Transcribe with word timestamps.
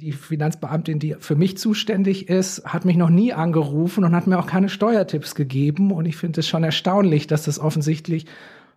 die 0.00 0.12
Finanzbeamtin, 0.12 0.98
die 0.98 1.16
für 1.20 1.36
mich 1.36 1.58
zuständig 1.58 2.28
ist, 2.28 2.64
hat 2.64 2.84
mich 2.84 2.96
noch 2.96 3.10
nie 3.10 3.32
angerufen 3.32 4.04
und 4.04 4.14
hat 4.16 4.26
mir 4.26 4.38
auch 4.38 4.46
keine 4.46 4.68
Steuertipps 4.68 5.34
gegeben. 5.34 5.92
Und 5.92 6.06
ich 6.06 6.16
finde 6.16 6.40
es 6.40 6.48
schon 6.48 6.64
erstaunlich, 6.64 7.26
dass 7.26 7.44
das 7.44 7.58
offensichtlich 7.58 8.26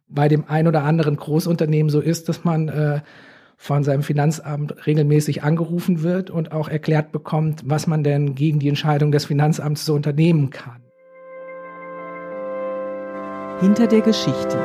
bei 0.09 0.27
dem 0.27 0.43
ein 0.47 0.67
oder 0.67 0.83
anderen 0.83 1.15
Großunternehmen 1.15 1.89
so 1.89 2.01
ist, 2.01 2.29
dass 2.29 2.43
man 2.43 2.67
äh, 2.67 3.01
von 3.57 3.83
seinem 3.83 4.03
Finanzamt 4.03 4.85
regelmäßig 4.85 5.43
angerufen 5.43 6.03
wird 6.03 6.29
und 6.29 6.51
auch 6.51 6.67
erklärt 6.67 7.11
bekommt, 7.11 7.63
was 7.65 7.87
man 7.87 8.03
denn 8.03 8.35
gegen 8.35 8.59
die 8.59 8.67
Entscheidung 8.67 9.11
des 9.11 9.25
Finanzamts 9.25 9.85
so 9.85 9.93
unternehmen 9.93 10.49
kann. 10.49 10.81
Hinter 13.61 13.87
der 13.87 14.01
Geschichte. 14.01 14.57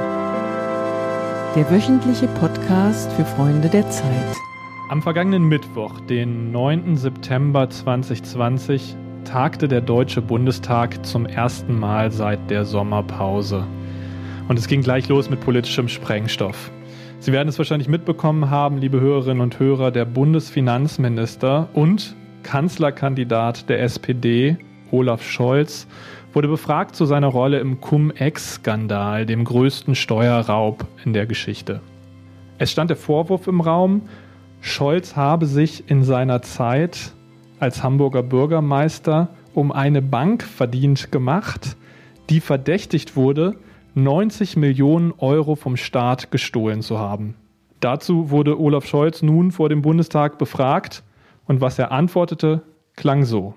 Der 1.54 1.70
wöchentliche 1.70 2.26
Podcast 2.26 3.12
für 3.12 3.24
Freunde 3.24 3.68
der 3.68 3.88
Zeit. 3.90 4.47
Am 4.90 5.02
vergangenen 5.02 5.44
Mittwoch, 5.44 6.00
den 6.00 6.50
9. 6.50 6.96
September 6.96 7.68
2020, 7.68 8.96
tagte 9.24 9.68
der 9.68 9.82
Deutsche 9.82 10.22
Bundestag 10.22 11.04
zum 11.04 11.26
ersten 11.26 11.78
Mal 11.78 12.10
seit 12.10 12.48
der 12.48 12.64
Sommerpause. 12.64 13.66
Und 14.48 14.58
es 14.58 14.66
ging 14.66 14.80
gleich 14.80 15.06
los 15.08 15.28
mit 15.28 15.42
politischem 15.42 15.88
Sprengstoff. 15.88 16.70
Sie 17.18 17.32
werden 17.32 17.48
es 17.48 17.58
wahrscheinlich 17.58 17.90
mitbekommen 17.90 18.48
haben, 18.48 18.78
liebe 18.78 18.98
Hörerinnen 18.98 19.42
und 19.42 19.58
Hörer, 19.58 19.90
der 19.90 20.06
Bundesfinanzminister 20.06 21.68
und 21.74 22.16
Kanzlerkandidat 22.42 23.68
der 23.68 23.82
SPD, 23.82 24.56
Olaf 24.90 25.22
Scholz, 25.22 25.86
wurde 26.32 26.48
befragt 26.48 26.96
zu 26.96 27.04
seiner 27.04 27.28
Rolle 27.28 27.58
im 27.58 27.82
Cum-Ex-Skandal, 27.82 29.26
dem 29.26 29.44
größten 29.44 29.94
Steuerraub 29.94 30.86
in 31.04 31.12
der 31.12 31.26
Geschichte. 31.26 31.82
Es 32.56 32.72
stand 32.72 32.88
der 32.88 32.96
Vorwurf 32.96 33.48
im 33.48 33.60
Raum, 33.60 34.00
Scholz 34.60 35.16
habe 35.16 35.46
sich 35.46 35.88
in 35.90 36.02
seiner 36.02 36.42
Zeit 36.42 37.12
als 37.60 37.82
Hamburger 37.82 38.22
Bürgermeister 38.22 39.28
um 39.54 39.72
eine 39.72 40.02
Bank 40.02 40.42
verdient 40.42 41.10
gemacht, 41.10 41.76
die 42.30 42.40
verdächtigt 42.40 43.16
wurde, 43.16 43.56
90 43.94 44.56
Millionen 44.56 45.12
Euro 45.18 45.56
vom 45.56 45.76
Staat 45.76 46.30
gestohlen 46.30 46.82
zu 46.82 46.98
haben. 46.98 47.34
Dazu 47.80 48.30
wurde 48.30 48.60
Olaf 48.60 48.86
Scholz 48.86 49.22
nun 49.22 49.50
vor 49.50 49.68
dem 49.68 49.82
Bundestag 49.82 50.38
befragt 50.38 51.02
und 51.46 51.60
was 51.60 51.78
er 51.78 51.90
antwortete, 51.90 52.62
klang 52.94 53.24
so. 53.24 53.54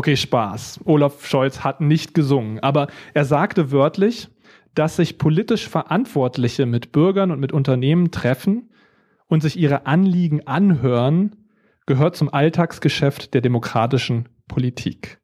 Okay, 0.00 0.16
Spaß. 0.16 0.80
Olaf 0.86 1.26
Scholz 1.26 1.62
hat 1.62 1.82
nicht 1.82 2.14
gesungen, 2.14 2.58
aber 2.60 2.86
er 3.12 3.26
sagte 3.26 3.70
wörtlich, 3.70 4.28
dass 4.74 4.96
sich 4.96 5.18
politisch 5.18 5.68
Verantwortliche 5.68 6.64
mit 6.64 6.90
Bürgern 6.90 7.30
und 7.30 7.38
mit 7.38 7.52
Unternehmen 7.52 8.10
treffen 8.10 8.70
und 9.26 9.42
sich 9.42 9.58
ihre 9.58 9.84
Anliegen 9.84 10.46
anhören, 10.46 11.36
gehört 11.84 12.16
zum 12.16 12.32
Alltagsgeschäft 12.32 13.34
der 13.34 13.42
demokratischen 13.42 14.30
Politik. 14.48 15.18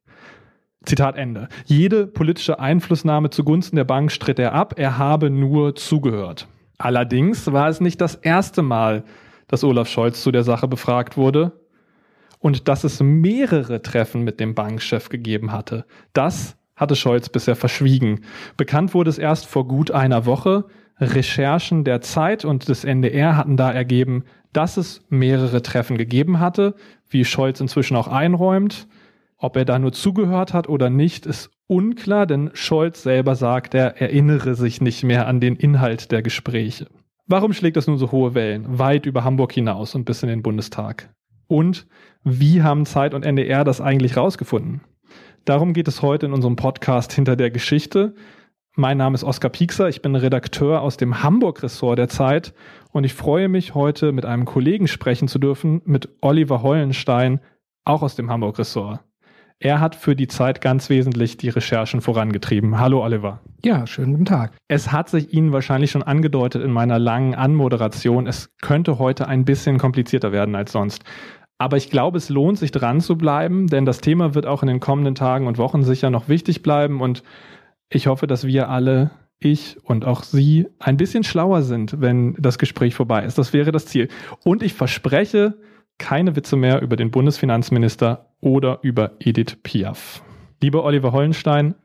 Zitat 0.85 1.15
Ende. 1.17 1.49
Jede 1.65 2.05
politische 2.05 2.59
Einflussnahme 2.59 3.31
zugunsten 3.31 3.77
der 3.77 3.83
Bank 3.83 4.11
stritt 4.11 4.37
er 4.37 4.53
ab, 4.53 4.75
er 4.77 4.99
habe 4.99 5.31
nur 5.31 5.73
zugehört. 5.73 6.47
Allerdings 6.77 7.51
war 7.51 7.67
es 7.67 7.81
nicht 7.81 7.99
das 7.99 8.13
erste 8.13 8.61
Mal, 8.61 9.05
dass 9.47 9.63
Olaf 9.63 9.89
Scholz 9.89 10.21
zu 10.21 10.29
der 10.29 10.43
Sache 10.43 10.67
befragt 10.67 11.17
wurde 11.17 11.66
und 12.47 12.69
dass 12.69 12.85
es 12.85 13.03
mehrere 13.03 13.81
Treffen 13.81 14.23
mit 14.23 14.39
dem 14.39 14.55
Bankchef 14.55 15.09
gegeben 15.09 15.51
hatte. 15.51 15.83
Das 16.13 16.55
hatte 16.77 16.95
Scholz 16.95 17.27
bisher 17.27 17.57
verschwiegen. 17.57 18.21
Bekannt 18.55 18.93
wurde 18.93 19.09
es 19.09 19.17
erst 19.17 19.47
vor 19.47 19.67
gut 19.67 19.91
einer 19.91 20.25
Woche. 20.25 20.63
Recherchen 20.97 21.83
der 21.83 21.99
Zeit 21.99 22.45
und 22.45 22.69
des 22.69 22.85
NDR 22.85 23.35
hatten 23.35 23.57
da 23.57 23.69
ergeben, 23.69 24.23
dass 24.53 24.77
es 24.77 25.01
mehrere 25.09 25.61
Treffen 25.61 25.97
gegeben 25.97 26.39
hatte, 26.39 26.75
wie 27.09 27.25
Scholz 27.25 27.59
inzwischen 27.59 27.97
auch 27.97 28.07
einräumt. 28.07 28.87
Ob 29.37 29.57
er 29.57 29.65
da 29.65 29.77
nur 29.77 29.91
zugehört 29.91 30.53
hat 30.53 30.69
oder 30.69 30.89
nicht, 30.89 31.25
ist 31.25 31.51
unklar, 31.67 32.25
denn 32.25 32.51
Scholz 32.53 33.03
selber 33.03 33.35
sagt, 33.35 33.73
er 33.73 34.01
erinnere 34.01 34.55
sich 34.55 34.79
nicht 34.79 35.03
mehr 35.03 35.27
an 35.27 35.41
den 35.41 35.57
Inhalt 35.57 36.13
der 36.13 36.21
Gespräche. 36.21 36.87
Warum 37.25 37.51
schlägt 37.51 37.75
das 37.75 37.87
nun 37.87 37.97
so 37.97 38.13
hohe 38.13 38.35
Wellen, 38.35 38.79
weit 38.79 39.05
über 39.05 39.25
Hamburg 39.25 39.51
hinaus 39.51 39.95
und 39.95 40.05
bis 40.05 40.23
in 40.23 40.29
den 40.29 40.43
Bundestag? 40.43 41.09
Und 41.47 41.87
wie 42.23 42.61
haben 42.61 42.85
Zeit 42.85 43.13
und 43.13 43.23
NDR 43.23 43.63
das 43.63 43.81
eigentlich 43.81 44.17
rausgefunden? 44.17 44.81
Darum 45.45 45.73
geht 45.73 45.87
es 45.87 46.01
heute 46.01 46.25
in 46.25 46.33
unserem 46.33 46.57
Podcast 46.57 47.13
Hinter 47.13 47.35
der 47.35 47.51
Geschichte. 47.51 48.15
Mein 48.75 48.97
Name 48.97 49.15
ist 49.15 49.23
Oskar 49.23 49.49
Piekser, 49.49 49.89
ich 49.89 50.01
bin 50.01 50.15
Redakteur 50.15 50.81
aus 50.81 50.97
dem 50.97 51.23
Hamburg-Ressort 51.23 51.97
der 51.97 52.09
Zeit 52.09 52.53
und 52.91 53.05
ich 53.05 53.13
freue 53.13 53.47
mich 53.47 53.73
heute 53.73 54.11
mit 54.11 54.25
einem 54.25 54.45
Kollegen 54.45 54.87
sprechen 54.87 55.27
zu 55.27 55.39
dürfen, 55.39 55.81
mit 55.85 56.09
Oliver 56.21 56.61
Hollenstein, 56.61 57.39
auch 57.85 58.03
aus 58.03 58.15
dem 58.15 58.29
Hamburg-Ressort. 58.29 58.99
Er 59.59 59.79
hat 59.79 59.95
für 59.95 60.15
die 60.15 60.27
Zeit 60.27 60.61
ganz 60.61 60.87
wesentlich 60.89 61.37
die 61.37 61.49
Recherchen 61.49 62.01
vorangetrieben. 62.01 62.79
Hallo 62.79 63.03
Oliver. 63.03 63.41
Ja, 63.65 63.87
schönen 63.87 64.11
guten 64.11 64.25
Tag. 64.25 64.51
Es 64.67 64.91
hat 64.91 65.09
sich 65.09 65.33
Ihnen 65.33 65.51
wahrscheinlich 65.51 65.89
schon 65.89 66.03
angedeutet 66.03 66.63
in 66.63 66.71
meiner 66.71 66.99
langen 66.99 67.33
Anmoderation. 67.33 68.27
Es 68.27 68.51
könnte 68.61 68.99
heute 68.99 69.27
ein 69.27 69.45
bisschen 69.45 69.79
komplizierter 69.79 70.31
werden 70.31 70.55
als 70.55 70.71
sonst. 70.71 71.03
Aber 71.57 71.75
ich 71.75 71.89
glaube, 71.89 72.19
es 72.19 72.29
lohnt 72.29 72.59
sich 72.59 72.69
dran 72.69 73.01
zu 73.01 73.17
bleiben, 73.17 73.65
denn 73.65 73.85
das 73.85 73.99
Thema 73.99 74.35
wird 74.35 74.45
auch 74.45 74.61
in 74.61 74.67
den 74.67 74.79
kommenden 74.79 75.15
Tagen 75.15 75.47
und 75.47 75.57
Wochen 75.57 75.81
sicher 75.81 76.11
noch 76.11 76.29
wichtig 76.29 76.61
bleiben. 76.61 77.01
Und 77.01 77.23
ich 77.89 78.05
hoffe, 78.05 78.27
dass 78.27 78.45
wir 78.45 78.69
alle, 78.69 79.09
ich 79.39 79.77
und 79.83 80.05
auch 80.05 80.21
Sie, 80.21 80.67
ein 80.77 80.97
bisschen 80.97 81.23
schlauer 81.23 81.63
sind, 81.63 81.99
wenn 81.99 82.35
das 82.37 82.59
Gespräch 82.59 82.93
vorbei 82.93 83.25
ist. 83.25 83.39
Das 83.39 83.53
wäre 83.53 83.71
das 83.71 83.87
Ziel. 83.87 84.07
Und 84.43 84.61
ich 84.61 84.75
verspreche, 84.75 85.57
keine 85.97 86.35
Witze 86.35 86.55
mehr 86.55 86.81
über 86.81 86.95
den 86.95 87.11
Bundesfinanzminister 87.11 88.27
oder 88.41 88.79
über 88.81 89.13
Edith 89.19 89.57
Piaf. 89.63 90.23
Lieber 90.61 90.83
Oliver 90.83 91.11
Hollenstein, 91.11 91.75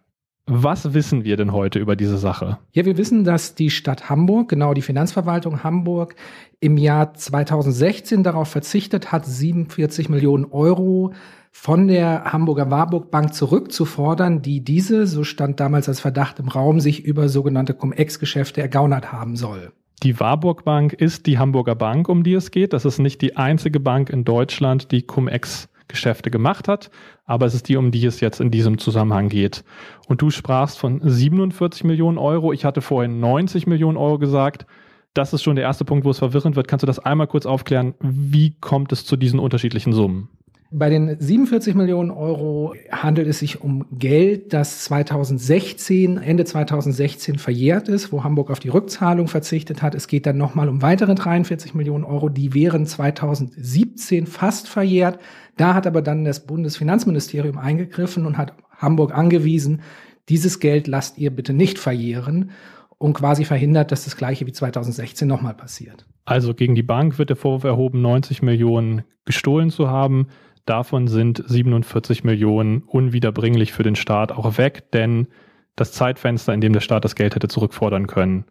was 0.46 0.92
wissen 0.92 1.24
wir 1.24 1.36
denn 1.36 1.52
heute 1.52 1.78
über 1.78 1.94
diese 1.94 2.18
Sache? 2.18 2.58
Ja, 2.72 2.84
wir 2.84 2.96
wissen, 2.96 3.22
dass 3.22 3.54
die 3.54 3.70
Stadt 3.70 4.10
Hamburg, 4.10 4.48
genau 4.48 4.74
die 4.74 4.82
Finanzverwaltung 4.82 5.62
Hamburg, 5.62 6.16
im 6.58 6.76
Jahr 6.78 7.14
2016 7.14 8.24
darauf 8.24 8.48
verzichtet 8.48 9.12
hat, 9.12 9.24
47 9.24 10.08
Millionen 10.08 10.46
Euro 10.46 11.12
von 11.52 11.86
der 11.86 12.32
Hamburger 12.32 12.70
Warburg 12.70 13.10
Bank 13.10 13.34
zurückzufordern, 13.34 14.42
die 14.42 14.64
diese, 14.64 15.06
so 15.06 15.22
stand 15.22 15.60
damals 15.60 15.88
als 15.88 16.00
Verdacht 16.00 16.40
im 16.40 16.48
Raum, 16.48 16.80
sich 16.80 17.04
über 17.04 17.28
sogenannte 17.28 17.74
Cum-Ex-Geschäfte 17.74 18.60
ergaunert 18.60 19.12
haben 19.12 19.36
soll. 19.36 19.72
Die 20.02 20.18
Warburg 20.18 20.64
Bank 20.64 20.92
ist 20.92 21.26
die 21.26 21.38
Hamburger 21.38 21.76
Bank, 21.76 22.08
um 22.08 22.24
die 22.24 22.34
es 22.34 22.50
geht. 22.50 22.72
Das 22.72 22.84
ist 22.84 22.98
nicht 22.98 23.22
die 23.22 23.36
einzige 23.36 23.78
Bank 23.78 24.10
in 24.10 24.24
Deutschland, 24.24 24.90
die 24.90 25.02
Cum-Ex 25.02 25.68
Geschäfte 25.86 26.30
gemacht 26.30 26.68
hat, 26.68 26.90
aber 27.26 27.46
es 27.46 27.54
ist 27.54 27.68
die, 27.68 27.76
um 27.76 27.90
die 27.90 28.04
es 28.06 28.20
jetzt 28.20 28.40
in 28.40 28.50
diesem 28.50 28.78
Zusammenhang 28.78 29.28
geht. 29.28 29.62
Und 30.08 30.22
du 30.22 30.30
sprachst 30.30 30.78
von 30.78 31.00
47 31.02 31.84
Millionen 31.84 32.18
Euro. 32.18 32.52
Ich 32.52 32.64
hatte 32.64 32.80
vorhin 32.80 33.20
90 33.20 33.66
Millionen 33.66 33.96
Euro 33.96 34.18
gesagt. 34.18 34.66
Das 35.14 35.34
ist 35.34 35.42
schon 35.42 35.56
der 35.56 35.66
erste 35.66 35.84
Punkt, 35.84 36.04
wo 36.06 36.10
es 36.10 36.18
verwirrend 36.18 36.56
wird. 36.56 36.66
Kannst 36.66 36.82
du 36.82 36.86
das 36.86 36.98
einmal 36.98 37.26
kurz 37.26 37.44
aufklären? 37.44 37.94
Wie 38.00 38.56
kommt 38.58 38.90
es 38.92 39.04
zu 39.04 39.16
diesen 39.16 39.38
unterschiedlichen 39.38 39.92
Summen? 39.92 40.30
Bei 40.74 40.88
den 40.88 41.20
47 41.20 41.74
Millionen 41.74 42.10
Euro 42.10 42.74
handelt 42.90 43.28
es 43.28 43.40
sich 43.40 43.60
um 43.60 43.84
Geld, 43.92 44.54
das 44.54 44.84
2016, 44.84 46.16
Ende 46.16 46.46
2016 46.46 47.38
verjährt 47.38 47.88
ist, 47.88 48.10
wo 48.10 48.24
Hamburg 48.24 48.50
auf 48.50 48.58
die 48.58 48.70
Rückzahlung 48.70 49.28
verzichtet 49.28 49.82
hat. 49.82 49.94
Es 49.94 50.08
geht 50.08 50.24
dann 50.24 50.38
nochmal 50.38 50.70
um 50.70 50.80
weitere 50.80 51.14
43 51.14 51.74
Millionen 51.74 52.04
Euro, 52.04 52.30
die 52.30 52.54
wären 52.54 52.86
2017 52.86 54.26
fast 54.26 54.66
verjährt. 54.66 55.18
Da 55.58 55.74
hat 55.74 55.86
aber 55.86 56.00
dann 56.00 56.24
das 56.24 56.46
Bundesfinanzministerium 56.46 57.58
eingegriffen 57.58 58.24
und 58.24 58.38
hat 58.38 58.54
Hamburg 58.78 59.14
angewiesen, 59.14 59.82
dieses 60.30 60.58
Geld 60.58 60.86
lasst 60.86 61.18
ihr 61.18 61.30
bitte 61.30 61.52
nicht 61.52 61.78
verjähren 61.78 62.50
und 62.96 63.12
quasi 63.12 63.44
verhindert, 63.44 63.92
dass 63.92 64.04
das 64.04 64.16
gleiche 64.16 64.46
wie 64.46 64.52
2016 64.52 65.28
nochmal 65.28 65.54
passiert. 65.54 66.06
Also 66.24 66.54
gegen 66.54 66.74
die 66.74 66.82
Bank 66.82 67.18
wird 67.18 67.28
der 67.28 67.36
Vorwurf 67.36 67.64
erhoben, 67.64 68.00
90 68.00 68.40
Millionen 68.40 69.02
gestohlen 69.24 69.70
zu 69.70 69.90
haben. 69.90 70.28
Davon 70.64 71.08
sind 71.08 71.42
47 71.44 72.24
Millionen 72.24 72.82
unwiederbringlich 72.82 73.72
für 73.72 73.82
den 73.82 73.96
Staat 73.96 74.32
auch 74.32 74.58
weg, 74.58 74.90
denn 74.92 75.28
das 75.76 75.92
Zeitfenster, 75.92 76.52
in 76.52 76.60
dem 76.60 76.72
der 76.72 76.80
Staat 76.80 77.04
das 77.04 77.14
Geld 77.14 77.34
hätte 77.34 77.48
zurückfordern 77.48 78.06
können, 78.06 78.44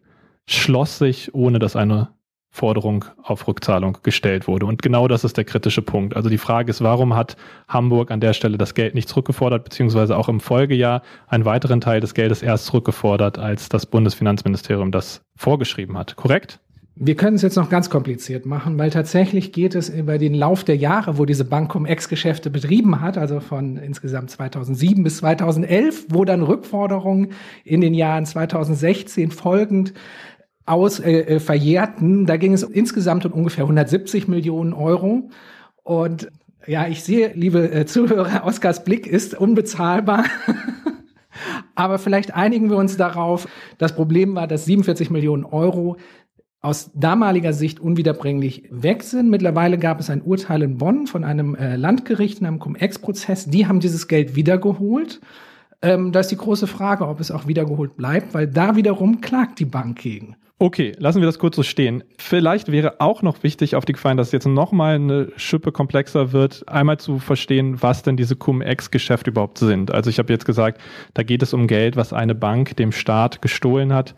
schloss 0.47 0.97
sich, 0.97 1.33
ohne 1.33 1.59
dass 1.59 1.75
eine 1.75 2.09
Forderung 2.53 3.05
auf 3.23 3.47
Rückzahlung 3.47 3.99
gestellt 4.03 4.45
wurde. 4.47 4.65
Und 4.65 4.81
genau 4.81 5.07
das 5.07 5.23
ist 5.23 5.37
der 5.37 5.45
kritische 5.45 5.81
Punkt. 5.81 6.17
Also 6.17 6.27
die 6.27 6.37
Frage 6.37 6.69
ist, 6.69 6.83
warum 6.83 7.15
hat 7.15 7.37
Hamburg 7.69 8.11
an 8.11 8.19
der 8.19 8.33
Stelle 8.33 8.57
das 8.57 8.73
Geld 8.73 8.93
nicht 8.93 9.07
zurückgefordert, 9.07 9.63
beziehungsweise 9.63 10.17
auch 10.17 10.27
im 10.27 10.41
Folgejahr 10.41 11.01
einen 11.27 11.45
weiteren 11.45 11.79
Teil 11.79 12.01
des 12.01 12.13
Geldes 12.13 12.43
erst 12.43 12.65
zurückgefordert, 12.65 13.39
als 13.39 13.69
das 13.69 13.85
Bundesfinanzministerium 13.85 14.91
das 14.91 15.23
vorgeschrieben 15.37 15.97
hat. 15.97 16.17
Korrekt? 16.17 16.59
Wir 16.95 17.15
können 17.15 17.37
es 17.37 17.41
jetzt 17.41 17.55
noch 17.55 17.69
ganz 17.69 17.89
kompliziert 17.89 18.45
machen, 18.45 18.77
weil 18.77 18.89
tatsächlich 18.89 19.53
geht 19.53 19.75
es 19.75 19.87
über 19.87 20.17
den 20.17 20.33
Lauf 20.33 20.63
der 20.65 20.75
Jahre, 20.75 21.17
wo 21.17 21.25
diese 21.25 21.45
Bank 21.45 21.71
Cum-Ex-Geschäfte 21.71 22.49
betrieben 22.49 22.99
hat, 22.99 23.17
also 23.17 23.39
von 23.39 23.77
insgesamt 23.77 24.29
2007 24.29 25.03
bis 25.03 25.17
2011, 25.17 26.07
wo 26.09 26.25
dann 26.25 26.43
Rückforderungen 26.43 27.29
in 27.63 27.79
den 27.81 27.93
Jahren 27.93 28.25
2016 28.25 29.31
folgend 29.31 29.93
aus 30.65 30.99
äh, 30.99 31.21
äh, 31.21 31.39
verjährten. 31.39 32.25
Da 32.25 32.37
ging 32.37 32.53
es 32.53 32.63
insgesamt 32.63 33.25
um 33.25 33.31
ungefähr 33.31 33.63
170 33.63 34.27
Millionen 34.27 34.73
Euro. 34.73 35.29
Und 35.83 36.29
ja, 36.67 36.87
ich 36.87 37.03
sehe, 37.03 37.31
liebe 37.33 37.71
äh, 37.71 37.85
Zuhörer, 37.85 38.43
Oskars 38.45 38.83
Blick 38.83 39.07
ist 39.07 39.33
unbezahlbar. 39.33 40.25
Aber 41.75 41.97
vielleicht 41.97 42.35
einigen 42.35 42.69
wir 42.69 42.77
uns 42.77 42.97
darauf. 42.97 43.47
Das 43.77 43.95
Problem 43.95 44.35
war, 44.35 44.47
dass 44.47 44.65
47 44.65 45.09
Millionen 45.09 45.45
Euro 45.45 45.97
aus 46.61 46.91
damaliger 46.93 47.53
Sicht 47.53 47.79
unwiederbringlich 47.79 48.63
weg 48.69 49.03
sind. 49.03 49.29
Mittlerweile 49.29 49.77
gab 49.79 49.99
es 49.99 50.09
ein 50.09 50.21
Urteil 50.21 50.61
in 50.61 50.77
Bonn 50.77 51.07
von 51.07 51.23
einem 51.23 51.55
äh, 51.55 51.75
Landgericht 51.75 52.39
in 52.39 52.45
einem 52.45 52.59
Cum-Ex-Prozess. 52.59 53.47
Die 53.47 53.67
haben 53.67 53.79
dieses 53.79 54.07
Geld 54.07 54.35
wiedergeholt. 54.35 55.21
Ähm, 55.81 56.11
da 56.11 56.19
ist 56.19 56.29
die 56.29 56.37
große 56.37 56.67
Frage, 56.67 57.07
ob 57.07 57.19
es 57.19 57.31
auch 57.31 57.47
wiedergeholt 57.47 57.97
bleibt, 57.97 58.35
weil 58.35 58.47
da 58.47 58.75
wiederum 58.75 59.21
klagt 59.21 59.59
die 59.59 59.65
Bank 59.65 59.99
gegen. 59.99 60.35
Okay, 60.59 60.93
lassen 60.99 61.21
wir 61.21 61.25
das 61.25 61.39
kurz 61.39 61.55
so 61.55 61.63
stehen. 61.63 62.03
Vielleicht 62.19 62.71
wäre 62.71 63.01
auch 63.01 63.23
noch 63.23 63.41
wichtig 63.41 63.75
auf 63.75 63.83
die 63.83 63.93
Gefallen, 63.93 64.17
dass 64.17 64.27
es 64.27 64.33
jetzt 64.33 64.45
nochmal 64.45 64.93
eine 64.93 65.29
Schippe 65.35 65.71
komplexer 65.71 66.33
wird, 66.33 66.69
einmal 66.69 66.99
zu 66.99 67.17
verstehen, 67.17 67.81
was 67.81 68.03
denn 68.03 68.15
diese 68.15 68.35
Cum-Ex-Geschäfte 68.35 69.31
überhaupt 69.31 69.57
sind. 69.57 69.89
Also 69.89 70.11
ich 70.11 70.19
habe 70.19 70.31
jetzt 70.31 70.45
gesagt, 70.45 70.79
da 71.15 71.23
geht 71.23 71.41
es 71.41 71.55
um 71.55 71.65
Geld, 71.65 71.95
was 71.95 72.13
eine 72.13 72.35
Bank 72.35 72.77
dem 72.77 72.91
Staat 72.91 73.41
gestohlen 73.41 73.91
hat. 73.91 74.13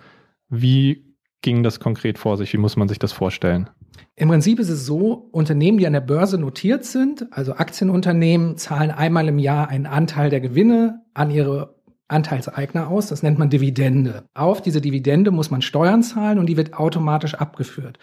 Wie 0.50 1.13
ging 1.44 1.62
das 1.62 1.80
konkret 1.80 2.18
vor 2.18 2.38
sich? 2.38 2.52
Wie 2.54 2.58
muss 2.58 2.76
man 2.76 2.88
sich 2.88 2.98
das 2.98 3.12
vorstellen? 3.12 3.70
Im 4.16 4.30
Prinzip 4.30 4.60
ist 4.60 4.70
es 4.70 4.86
so, 4.86 5.30
Unternehmen, 5.32 5.78
die 5.78 5.86
an 5.86 5.94
der 5.94 6.02
Börse 6.02 6.40
notiert 6.40 6.86
sind, 6.86 7.28
also 7.32 7.54
Aktienunternehmen, 7.54 8.58
zahlen 8.58 8.90
einmal 8.90 9.28
im 9.28 9.38
Jahr 9.38 9.68
einen 9.68 9.86
Anteil 9.86 10.32
der 10.32 10.40
Gewinne 10.40 11.02
an 11.14 11.30
ihre 11.30 11.76
Anteilseigner 12.08 12.88
aus. 12.88 13.08
Das 13.08 13.24
nennt 13.24 13.40
man 13.40 13.50
Dividende. 13.50 14.24
Auf 14.34 14.62
diese 14.62 14.82
Dividende 14.82 15.32
muss 15.32 15.52
man 15.52 15.62
Steuern 15.62 16.02
zahlen 16.02 16.40
und 16.40 16.48
die 16.48 16.58
wird 16.58 16.74
automatisch 16.74 17.36
abgeführt. 17.36 18.00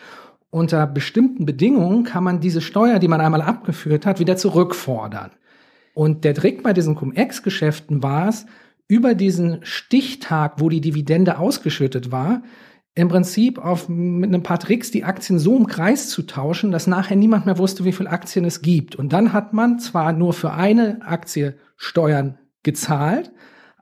Unter 0.50 0.86
bestimmten 0.86 1.46
Bedingungen 1.46 2.04
kann 2.04 2.24
man 2.24 2.40
diese 2.40 2.60
Steuer, 2.60 2.98
die 2.98 3.08
man 3.08 3.20
einmal 3.20 3.42
abgeführt 3.42 4.04
hat, 4.04 4.18
wieder 4.18 4.36
zurückfordern. 4.36 5.30
Und 5.94 6.24
der 6.24 6.34
Trick 6.34 6.62
bei 6.62 6.72
diesen 6.72 6.96
Cum-Ex-Geschäften 6.96 8.02
war 8.02 8.28
es, 8.28 8.46
über 8.88 9.14
diesen 9.14 9.58
Stichtag, 9.62 10.54
wo 10.58 10.68
die 10.68 10.80
Dividende 10.80 11.38
ausgeschüttet 11.38 12.10
war, 12.10 12.42
im 12.94 13.08
Prinzip 13.08 13.58
auf, 13.58 13.88
mit 13.88 14.32
ein 14.34 14.42
paar 14.42 14.58
Tricks 14.58 14.90
die 14.90 15.04
Aktien 15.04 15.38
so 15.38 15.56
im 15.56 15.66
Kreis 15.66 16.08
zu 16.08 16.22
tauschen, 16.22 16.72
dass 16.72 16.86
nachher 16.86 17.16
niemand 17.16 17.46
mehr 17.46 17.58
wusste, 17.58 17.84
wie 17.84 17.92
viele 17.92 18.10
Aktien 18.10 18.44
es 18.44 18.62
gibt. 18.62 18.96
Und 18.96 19.12
dann 19.12 19.32
hat 19.32 19.52
man 19.52 19.78
zwar 19.78 20.12
nur 20.12 20.32
für 20.32 20.52
eine 20.52 21.00
Aktie 21.02 21.56
Steuern 21.76 22.38
gezahlt, 22.62 23.30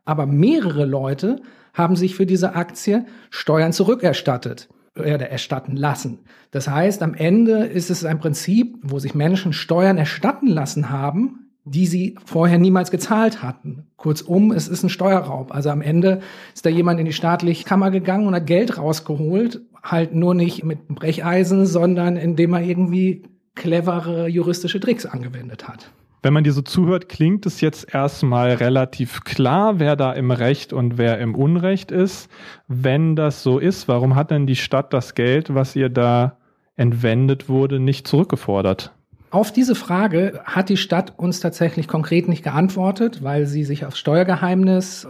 aber 0.04 0.26
mehrere 0.26 0.84
Leute 0.84 1.40
haben 1.72 1.96
sich 1.96 2.14
für 2.14 2.26
diese 2.26 2.54
Aktie 2.54 3.06
Steuern 3.30 3.72
zurückerstattet 3.72 4.68
oder 4.96 5.30
erstatten 5.30 5.76
lassen. 5.76 6.20
Das 6.50 6.68
heißt, 6.68 7.02
am 7.02 7.14
Ende 7.14 7.64
ist 7.64 7.90
es 7.90 8.04
ein 8.04 8.18
Prinzip, 8.18 8.76
wo 8.82 8.98
sich 8.98 9.14
Menschen 9.14 9.52
Steuern 9.52 9.96
erstatten 9.96 10.48
lassen 10.48 10.90
haben, 10.90 11.47
die 11.70 11.86
sie 11.86 12.16
vorher 12.24 12.58
niemals 12.58 12.90
gezahlt 12.90 13.42
hatten. 13.42 13.86
Kurzum, 13.96 14.52
es 14.52 14.68
ist 14.68 14.82
ein 14.82 14.88
Steuerraub. 14.88 15.54
Also 15.54 15.70
am 15.70 15.80
Ende 15.80 16.20
ist 16.54 16.64
da 16.64 16.70
jemand 16.70 17.00
in 17.00 17.06
die 17.06 17.12
staatliche 17.12 17.64
Kammer 17.64 17.90
gegangen 17.90 18.26
und 18.26 18.34
hat 18.34 18.46
Geld 18.46 18.78
rausgeholt, 18.78 19.60
halt 19.82 20.14
nur 20.14 20.34
nicht 20.34 20.64
mit 20.64 20.88
Brecheisen, 20.88 21.66
sondern 21.66 22.16
indem 22.16 22.54
er 22.54 22.62
irgendwie 22.62 23.24
clevere 23.54 24.28
juristische 24.28 24.80
Tricks 24.80 25.04
angewendet 25.06 25.68
hat. 25.68 25.90
Wenn 26.22 26.32
man 26.32 26.42
dir 26.42 26.52
so 26.52 26.62
zuhört, 26.62 27.08
klingt 27.08 27.46
es 27.46 27.60
jetzt 27.60 27.94
erstmal 27.94 28.54
relativ 28.54 29.22
klar, 29.22 29.78
wer 29.78 29.94
da 29.94 30.12
im 30.12 30.32
Recht 30.32 30.72
und 30.72 30.98
wer 30.98 31.18
im 31.18 31.36
Unrecht 31.36 31.92
ist. 31.92 32.28
Wenn 32.66 33.14
das 33.14 33.44
so 33.44 33.58
ist, 33.58 33.86
warum 33.86 34.16
hat 34.16 34.32
denn 34.32 34.46
die 34.46 34.56
Stadt 34.56 34.92
das 34.92 35.14
Geld, 35.14 35.54
was 35.54 35.76
ihr 35.76 35.88
da 35.88 36.36
entwendet 36.76 37.48
wurde, 37.48 37.78
nicht 37.78 38.08
zurückgefordert? 38.08 38.92
Auf 39.30 39.52
diese 39.52 39.74
Frage 39.74 40.40
hat 40.44 40.68
die 40.68 40.76
Stadt 40.76 41.18
uns 41.18 41.40
tatsächlich 41.40 41.86
konkret 41.86 42.28
nicht 42.28 42.42
geantwortet, 42.42 43.22
weil 43.22 43.46
sie 43.46 43.64
sich 43.64 43.84
aufs 43.84 43.98
Steuergeheimnis 43.98 45.06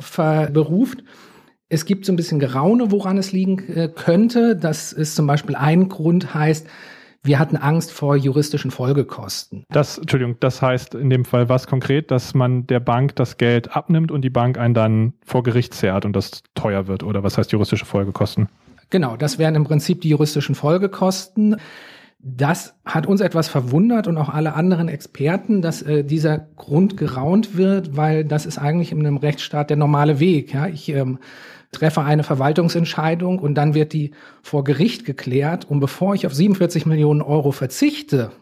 beruft. 0.52 1.04
Es 1.68 1.84
gibt 1.84 2.06
so 2.06 2.12
ein 2.12 2.16
bisschen 2.16 2.40
Geraune, 2.40 2.90
woran 2.90 3.18
es 3.18 3.32
liegen 3.32 3.58
äh, 3.68 3.88
könnte. 3.88 4.56
Das 4.56 4.92
ist 4.92 5.14
zum 5.14 5.26
Beispiel 5.26 5.54
ein 5.54 5.88
Grund 5.88 6.34
heißt, 6.34 6.66
wir 7.22 7.38
hatten 7.38 7.56
Angst 7.56 7.92
vor 7.92 8.16
juristischen 8.16 8.70
Folgekosten. 8.70 9.64
Das, 9.68 9.98
Entschuldigung, 9.98 10.36
das 10.40 10.62
heißt 10.62 10.94
in 10.94 11.10
dem 11.10 11.24
Fall 11.24 11.48
was 11.48 11.66
konkret, 11.66 12.10
dass 12.10 12.32
man 12.32 12.66
der 12.66 12.80
Bank 12.80 13.16
das 13.16 13.36
Geld 13.36 13.76
abnimmt 13.76 14.10
und 14.10 14.22
die 14.22 14.30
Bank 14.30 14.56
einen 14.56 14.74
dann 14.74 15.12
vor 15.24 15.42
Gericht 15.42 15.74
zerrt 15.74 16.04
und 16.04 16.14
das 16.14 16.42
teuer 16.54 16.86
wird 16.86 17.02
oder 17.02 17.22
was 17.22 17.36
heißt 17.36 17.52
juristische 17.52 17.84
Folgekosten? 17.84 18.48
Genau, 18.90 19.16
das 19.16 19.38
wären 19.38 19.54
im 19.54 19.64
Prinzip 19.64 20.00
die 20.00 20.08
juristischen 20.08 20.54
Folgekosten. 20.54 21.56
Das 22.20 22.74
hat 22.84 23.06
uns 23.06 23.20
etwas 23.20 23.48
verwundert 23.48 24.08
und 24.08 24.16
auch 24.16 24.28
alle 24.28 24.54
anderen 24.54 24.88
Experten, 24.88 25.62
dass 25.62 25.82
äh, 25.82 26.02
dieser 26.02 26.38
Grund 26.38 26.96
geraunt 26.96 27.56
wird, 27.56 27.96
weil 27.96 28.24
das 28.24 28.44
ist 28.44 28.58
eigentlich 28.58 28.90
in 28.90 28.98
einem 28.98 29.18
Rechtsstaat 29.18 29.70
der 29.70 29.76
normale 29.76 30.18
Weg. 30.18 30.52
Ja? 30.52 30.66
Ich 30.66 30.88
ähm, 30.88 31.18
treffe 31.70 32.02
eine 32.02 32.24
Verwaltungsentscheidung 32.24 33.38
und 33.38 33.54
dann 33.54 33.74
wird 33.74 33.92
die 33.92 34.12
vor 34.42 34.64
Gericht 34.64 35.04
geklärt. 35.04 35.64
Und 35.70 35.78
bevor 35.78 36.14
ich 36.14 36.26
auf 36.26 36.34
47 36.34 36.86
Millionen 36.86 37.22
Euro 37.22 37.52
verzichte, 37.52 38.32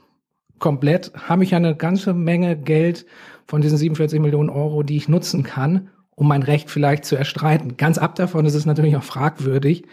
komplett, 0.58 1.12
habe 1.28 1.44
ich 1.44 1.54
eine 1.54 1.76
ganze 1.76 2.14
Menge 2.14 2.56
Geld 2.56 3.04
von 3.46 3.60
diesen 3.60 3.76
47 3.76 4.20
Millionen 4.20 4.48
Euro, 4.48 4.82
die 4.84 4.96
ich 4.96 5.08
nutzen 5.08 5.42
kann, 5.42 5.90
um 6.14 6.28
mein 6.28 6.42
Recht 6.42 6.70
vielleicht 6.70 7.04
zu 7.04 7.14
erstreiten. 7.14 7.76
Ganz 7.76 7.98
ab 7.98 8.14
davon 8.14 8.46
ist 8.46 8.54
es 8.54 8.64
natürlich 8.64 8.96
auch 8.96 9.02
fragwürdig, 9.02 9.84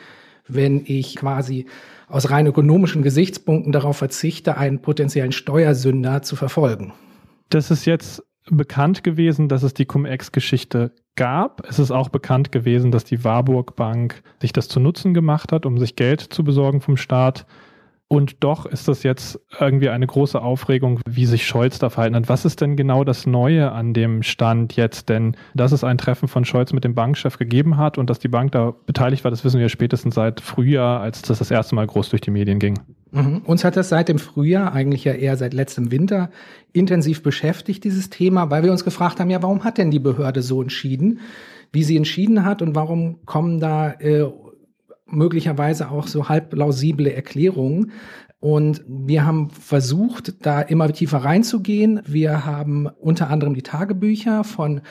wenn 0.47 0.83
ich 0.85 1.15
quasi 1.18 1.65
aus 2.13 2.30
rein 2.30 2.45
ökonomischen 2.45 3.01
Gesichtspunkten 3.01 3.71
darauf 3.71 3.98
verzichte, 3.98 4.56
einen 4.56 4.81
potenziellen 4.83 5.31
Steuersünder 5.31 6.21
zu 6.21 6.36
verfolgen. 6.36 6.94
Das 7.50 7.71
ist 7.71 7.86
jetzt 7.86 8.21
bekannt 8.51 9.04
gewesen, 9.04 9.50
dass 9.50 9.63
es 9.63 9.74
die 9.74 9.86
Cum-Ex-Geschichte 9.86 10.92
gab. 11.15 11.68
Es 11.68 11.80
ist 11.80 11.89
auch 11.89 12.10
bekannt 12.10 12.51
gewesen, 12.51 12.92
dass 12.92 13.04
die 13.04 13.24
Warburg 13.24 13.75
Bank 13.75 14.21
sich 14.39 14.54
das 14.54 14.68
zu 14.68 14.80
Nutzen 14.80 15.15
gemacht 15.15 15.51
hat, 15.51 15.65
um 15.65 15.80
sich 15.80 15.95
Geld 15.95 16.21
zu 16.21 16.44
besorgen 16.44 16.81
vom 16.81 16.98
Staat. 16.98 17.48
Und 18.13 18.43
doch 18.43 18.67
ist 18.67 18.87
das 18.87 19.01
jetzt 19.01 19.39
irgendwie 19.59 19.89
eine 19.89 20.05
große 20.05 20.39
Aufregung, 20.39 20.99
wie 21.09 21.25
sich 21.25 21.47
Scholz 21.47 21.79
da 21.79 21.89
verhalten 21.89 22.15
hat. 22.15 22.29
Was 22.29 22.45
ist 22.45 22.61
denn 22.61 22.75
genau 22.75 23.03
das 23.03 23.25
Neue 23.25 23.71
an 23.71 23.95
dem 23.95 24.21
Stand 24.21 24.75
jetzt? 24.75 25.09
Denn 25.09 25.35
dass 25.55 25.71
es 25.71 25.83
ein 25.83 25.97
Treffen 25.97 26.27
von 26.27 26.45
Scholz 26.45 26.73
mit 26.73 26.83
dem 26.83 26.93
Bankchef 26.93 27.39
gegeben 27.39 27.77
hat 27.77 27.97
und 27.97 28.11
dass 28.11 28.19
die 28.19 28.27
Bank 28.27 28.51
da 28.51 28.75
beteiligt 28.85 29.23
war, 29.23 29.31
das 29.31 29.43
wissen 29.43 29.59
wir 29.59 29.67
spätestens 29.67 30.13
seit 30.13 30.41
Frühjahr, 30.41 30.99
als 31.01 31.23
das 31.23 31.39
das 31.39 31.49
erste 31.49 31.73
Mal 31.73 31.87
groß 31.87 32.09
durch 32.09 32.21
die 32.21 32.29
Medien 32.29 32.59
ging. 32.59 32.77
Mhm. 33.09 33.41
Uns 33.45 33.63
hat 33.63 33.77
das 33.77 33.89
seit 33.89 34.09
dem 34.09 34.19
Frühjahr, 34.19 34.73
eigentlich 34.73 35.05
ja 35.05 35.13
eher 35.13 35.35
seit 35.35 35.55
letztem 35.55 35.89
Winter, 35.89 36.29
intensiv 36.71 37.23
beschäftigt, 37.23 37.83
dieses 37.83 38.11
Thema, 38.11 38.51
weil 38.51 38.61
wir 38.61 38.71
uns 38.71 38.85
gefragt 38.85 39.19
haben, 39.19 39.31
ja, 39.31 39.41
warum 39.41 39.63
hat 39.63 39.79
denn 39.79 39.89
die 39.89 39.97
Behörde 39.97 40.43
so 40.43 40.61
entschieden, 40.61 41.19
wie 41.71 41.83
sie 41.83 41.97
entschieden 41.97 42.45
hat 42.45 42.61
und 42.61 42.75
warum 42.75 43.25
kommen 43.25 43.59
da 43.59 43.89
äh, 43.93 44.25
möglicherweise 45.15 45.89
auch 45.89 46.07
so 46.07 46.29
halb 46.29 46.51
plausible 46.51 47.11
Erklärungen. 47.11 47.91
Und 48.39 48.83
wir 48.87 49.25
haben 49.25 49.49
versucht, 49.51 50.45
da 50.45 50.61
immer 50.61 50.91
tiefer 50.91 51.19
reinzugehen. 51.19 52.01
Wir 52.05 52.45
haben 52.45 52.87
unter 52.99 53.29
anderem 53.29 53.53
die 53.53 53.61
Tagebücher 53.61 54.43
von 54.43 54.81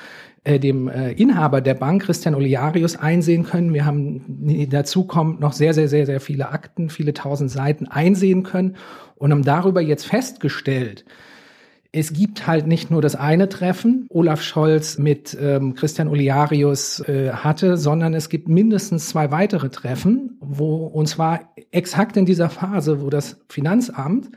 äh, 0.45 0.59
dem 0.59 0.89
äh, 0.89 1.13
Inhaber 1.13 1.61
der 1.61 1.75
Bank, 1.75 2.03
Christian 2.03 2.35
Oliarius, 2.35 2.97
einsehen 2.97 3.45
können. 3.45 3.75
Wir 3.75 3.85
haben 3.85 4.67
dazu 4.71 5.05
kommt 5.05 5.41
noch 5.41 5.53
sehr, 5.53 5.75
sehr, 5.75 5.89
sehr, 5.89 6.07
sehr 6.07 6.21
viele 6.21 6.49
Akten, 6.49 6.89
viele 6.89 7.13
tausend 7.13 7.51
Seiten 7.51 7.87
einsehen 7.87 8.43
können 8.43 8.77
und 9.17 9.31
haben 9.31 9.45
darüber 9.45 9.81
jetzt 9.81 10.07
festgestellt, 10.07 11.05
es 11.95 12.15
gibt 12.15 12.47
halt 12.47 12.67
nicht 12.67 12.91
nur 12.91 13.03
das 13.03 13.15
eine 13.15 13.51
Treffen, 13.51 14.07
Olaf 14.09 14.41
Scholz 14.41 14.97
mit 14.97 15.37
ähm, 15.39 15.75
Christian 15.75 16.09
Oliarius 16.09 17.01
äh, 17.01 17.33
hatte, 17.33 17.77
sondern 17.77 18.15
es 18.15 18.31
gibt 18.31 18.49
mindestens 18.49 19.11
zwei 19.11 19.31
weitere 19.31 19.69
Treffen, 19.69 20.39
wo 20.41 20.87
und 20.87 21.07
zwar 21.07 21.53
exakt 21.71 22.17
in 22.17 22.25
dieser 22.25 22.49
Phase, 22.49 23.03
wo 23.03 23.11
das 23.11 23.41
Finanzamt 23.51 24.31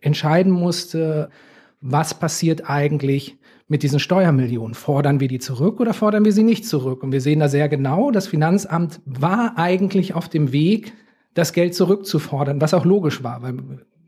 entscheiden 0.00 0.52
musste, 0.52 1.30
was 1.80 2.14
passiert 2.14 2.70
eigentlich 2.70 3.38
mit 3.66 3.82
diesen 3.82 3.98
Steuermillionen. 3.98 4.74
Fordern 4.74 5.18
wir 5.18 5.28
die 5.28 5.40
zurück 5.40 5.80
oder 5.80 5.94
fordern 5.94 6.24
wir 6.24 6.32
sie 6.32 6.44
nicht 6.44 6.64
zurück? 6.64 7.02
Und 7.02 7.10
wir 7.10 7.20
sehen 7.20 7.40
da 7.40 7.48
sehr 7.48 7.68
genau, 7.68 8.12
das 8.12 8.28
Finanzamt 8.28 9.00
war 9.04 9.54
eigentlich 9.56 10.14
auf 10.14 10.28
dem 10.28 10.52
Weg, 10.52 10.92
das 11.34 11.52
Geld 11.52 11.74
zurückzufordern, 11.74 12.60
was 12.60 12.74
auch 12.74 12.84
logisch 12.84 13.22
war, 13.22 13.42
weil 13.42 13.54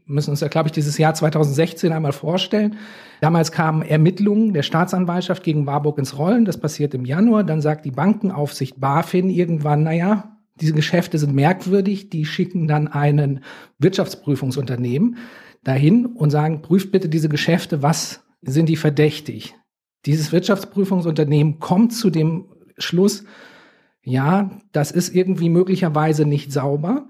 müssen 0.06 0.30
uns 0.30 0.40
ja, 0.40 0.49
glaube 0.49 0.68
ich, 0.68 0.73
dieses 0.73 0.99
Jahr 0.99 1.14
2016 1.14 1.92
einmal 1.92 2.12
vorstellen. 2.12 2.76
Damals 3.21 3.52
kamen 3.52 3.82
Ermittlungen 3.82 4.52
der 4.52 4.62
Staatsanwaltschaft 4.62 5.42
gegen 5.42 5.66
Warburg 5.66 5.99
ins 5.99 6.18
Rollen. 6.18 6.44
Das 6.44 6.59
passiert 6.59 6.94
im 6.94 7.04
Januar. 7.04 7.44
Dann 7.44 7.61
sagt 7.61 7.85
die 7.85 7.90
Bankenaufsicht 7.90 8.80
BaFin 8.80 9.30
irgendwann, 9.30 9.85
naja, 9.85 10.37
diese 10.61 10.75
Geschäfte 10.75 11.18
sind 11.18 11.35
merkwürdig. 11.35 12.11
Die 12.11 12.25
schicken 12.25 12.68
dann 12.68 12.88
einen 12.88 13.44
Wirtschaftsprüfungsunternehmen 13.78 15.16
dahin 15.64 16.06
und 16.06 16.30
sagen, 16.30 16.62
prüft 16.62 16.92
bitte 16.92 17.09
diese 17.09 17.28
Geschäfte, 17.28 17.82
was 17.82 18.25
sind 18.42 18.68
die 18.68 18.76
verdächtig? 18.76 19.54
Dieses 20.06 20.32
Wirtschaftsprüfungsunternehmen 20.32 21.61
kommt 21.61 21.92
zu 21.94 22.11
dem 22.11 22.47
Schluss, 22.76 23.25
ja, 24.02 24.50
das 24.73 24.90
ist 24.90 25.14
irgendwie 25.14 25.49
möglicherweise 25.49 26.25
nicht 26.25 26.52
sauber. 26.52 27.06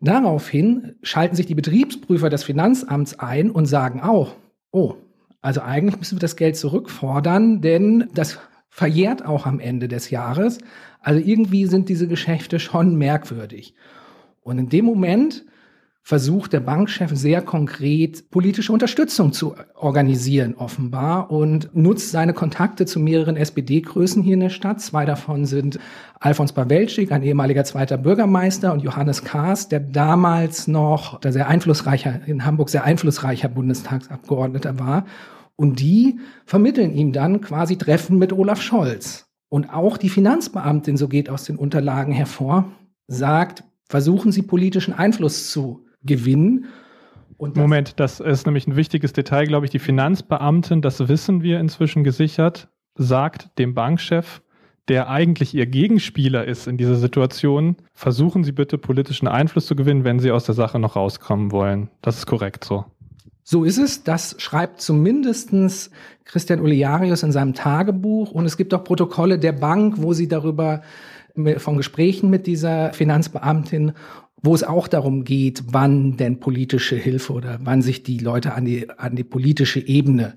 Daraufhin 0.00 0.96
schalten 1.02 1.36
sich 1.36 1.46
die 1.46 1.54
Betriebsprüfer 1.54 2.28
des 2.28 2.44
Finanzamts 2.44 3.18
ein 3.18 3.50
und 3.50 3.66
sagen 3.66 4.00
auch, 4.00 4.36
oh, 4.70 4.94
also 5.40 5.62
eigentlich 5.62 5.98
müssen 5.98 6.16
wir 6.16 6.20
das 6.20 6.36
Geld 6.36 6.56
zurückfordern, 6.56 7.60
denn 7.60 8.08
das 8.14 8.38
verjährt 8.68 9.24
auch 9.24 9.46
am 9.46 9.58
Ende 9.58 9.88
des 9.88 10.10
Jahres. 10.10 10.58
Also 11.00 11.20
irgendwie 11.24 11.66
sind 11.66 11.88
diese 11.88 12.08
Geschäfte 12.08 12.58
schon 12.58 12.96
merkwürdig. 12.96 13.74
Und 14.42 14.58
in 14.58 14.68
dem 14.68 14.84
Moment 14.84 15.44
versucht 16.06 16.52
der 16.52 16.60
Bankchef 16.60 17.10
sehr 17.16 17.42
konkret 17.42 18.30
politische 18.30 18.72
Unterstützung 18.72 19.32
zu 19.32 19.56
organisieren, 19.74 20.54
offenbar, 20.54 21.32
und 21.32 21.74
nutzt 21.74 22.12
seine 22.12 22.32
Kontakte 22.32 22.86
zu 22.86 23.00
mehreren 23.00 23.36
SPD-Größen 23.36 24.22
hier 24.22 24.34
in 24.34 24.40
der 24.40 24.50
Stadt. 24.50 24.80
Zwei 24.80 25.04
davon 25.04 25.46
sind 25.46 25.80
Alfons 26.20 26.52
Pawelczyk, 26.52 27.10
ein 27.10 27.24
ehemaliger 27.24 27.64
zweiter 27.64 27.98
Bürgermeister, 27.98 28.72
und 28.72 28.84
Johannes 28.84 29.24
Kahrs, 29.24 29.68
der 29.68 29.80
damals 29.80 30.68
noch 30.68 31.18
der 31.18 31.32
sehr 31.32 31.48
einflussreicher, 31.48 32.20
in 32.24 32.44
Hamburg 32.44 32.70
sehr 32.70 32.84
einflussreicher 32.84 33.48
Bundestagsabgeordneter 33.48 34.78
war. 34.78 35.06
Und 35.56 35.80
die 35.80 36.20
vermitteln 36.44 36.94
ihm 36.94 37.12
dann 37.12 37.40
quasi 37.40 37.78
Treffen 37.78 38.16
mit 38.16 38.32
Olaf 38.32 38.62
Scholz. 38.62 39.26
Und 39.48 39.70
auch 39.70 39.96
die 39.96 40.10
Finanzbeamtin, 40.10 40.96
so 40.96 41.08
geht 41.08 41.28
aus 41.28 41.42
den 41.42 41.56
Unterlagen 41.56 42.12
hervor, 42.12 42.70
sagt, 43.08 43.64
versuchen 43.88 44.30
Sie 44.30 44.42
politischen 44.42 44.94
Einfluss 44.94 45.50
zu 45.50 45.85
gewinnen. 46.06 46.66
Das 47.38 47.54
Moment, 47.54 48.00
das 48.00 48.20
ist 48.20 48.46
nämlich 48.46 48.66
ein 48.66 48.76
wichtiges 48.76 49.12
Detail, 49.12 49.46
glaube 49.46 49.66
ich. 49.66 49.70
Die 49.70 49.78
Finanzbeamtin, 49.78 50.80
das 50.80 51.08
wissen 51.08 51.42
wir 51.42 51.60
inzwischen 51.60 52.02
gesichert, 52.02 52.68
sagt 52.94 53.58
dem 53.58 53.74
Bankchef, 53.74 54.40
der 54.88 55.10
eigentlich 55.10 55.54
ihr 55.54 55.66
Gegenspieler 55.66 56.44
ist 56.44 56.66
in 56.66 56.76
dieser 56.76 56.96
Situation, 56.96 57.76
versuchen 57.92 58.44
Sie 58.44 58.52
bitte 58.52 58.78
politischen 58.78 59.28
Einfluss 59.28 59.66
zu 59.66 59.76
gewinnen, 59.76 60.04
wenn 60.04 60.20
Sie 60.20 60.30
aus 60.30 60.44
der 60.44 60.54
Sache 60.54 60.78
noch 60.78 60.96
rauskommen 60.96 61.50
wollen. 61.50 61.90
Das 62.02 62.18
ist 62.18 62.26
korrekt 62.26 62.64
so. 62.64 62.84
So 63.42 63.64
ist 63.64 63.78
es. 63.78 64.02
Das 64.02 64.34
schreibt 64.38 64.80
zumindestens 64.80 65.90
Christian 66.24 66.60
Olearius 66.60 67.22
in 67.22 67.32
seinem 67.32 67.54
Tagebuch. 67.54 68.32
Und 68.32 68.44
es 68.44 68.56
gibt 68.56 68.74
auch 68.74 68.82
Protokolle 68.82 69.38
der 69.38 69.52
Bank, 69.52 69.96
wo 69.98 70.12
sie 70.12 70.26
darüber 70.26 70.82
von 71.58 71.76
Gesprächen 71.76 72.30
mit 72.30 72.46
dieser 72.46 72.92
Finanzbeamtin 72.92 73.92
wo 74.42 74.54
es 74.54 74.62
auch 74.62 74.88
darum 74.88 75.24
geht, 75.24 75.64
wann 75.70 76.16
denn 76.16 76.40
politische 76.40 76.96
Hilfe 76.96 77.32
oder 77.32 77.58
wann 77.62 77.82
sich 77.82 78.02
die 78.02 78.18
Leute 78.18 78.54
an 78.54 78.64
die, 78.64 78.88
an 78.90 79.16
die 79.16 79.24
politische 79.24 79.80
Ebene 79.80 80.34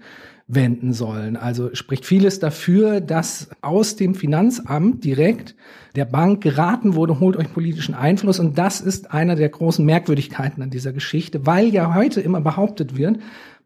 wenden 0.49 0.93
sollen. 0.93 1.37
Also 1.37 1.73
spricht 1.75 2.05
vieles 2.05 2.39
dafür, 2.39 3.01
dass 3.01 3.49
aus 3.61 3.95
dem 3.95 4.15
Finanzamt 4.15 5.03
direkt 5.03 5.55
der 5.95 6.05
Bank 6.05 6.41
geraten 6.41 6.95
wurde, 6.95 7.19
holt 7.19 7.37
euch 7.37 7.53
politischen 7.53 7.93
Einfluss. 7.93 8.39
Und 8.39 8.57
das 8.57 8.81
ist 8.81 9.11
einer 9.13 9.35
der 9.35 9.49
großen 9.49 9.85
Merkwürdigkeiten 9.85 10.63
an 10.63 10.71
dieser 10.71 10.91
Geschichte, 10.91 11.45
weil 11.45 11.67
ja 11.67 11.93
heute 11.93 12.19
immer 12.19 12.41
behauptet 12.41 12.97
wird, 12.97 13.19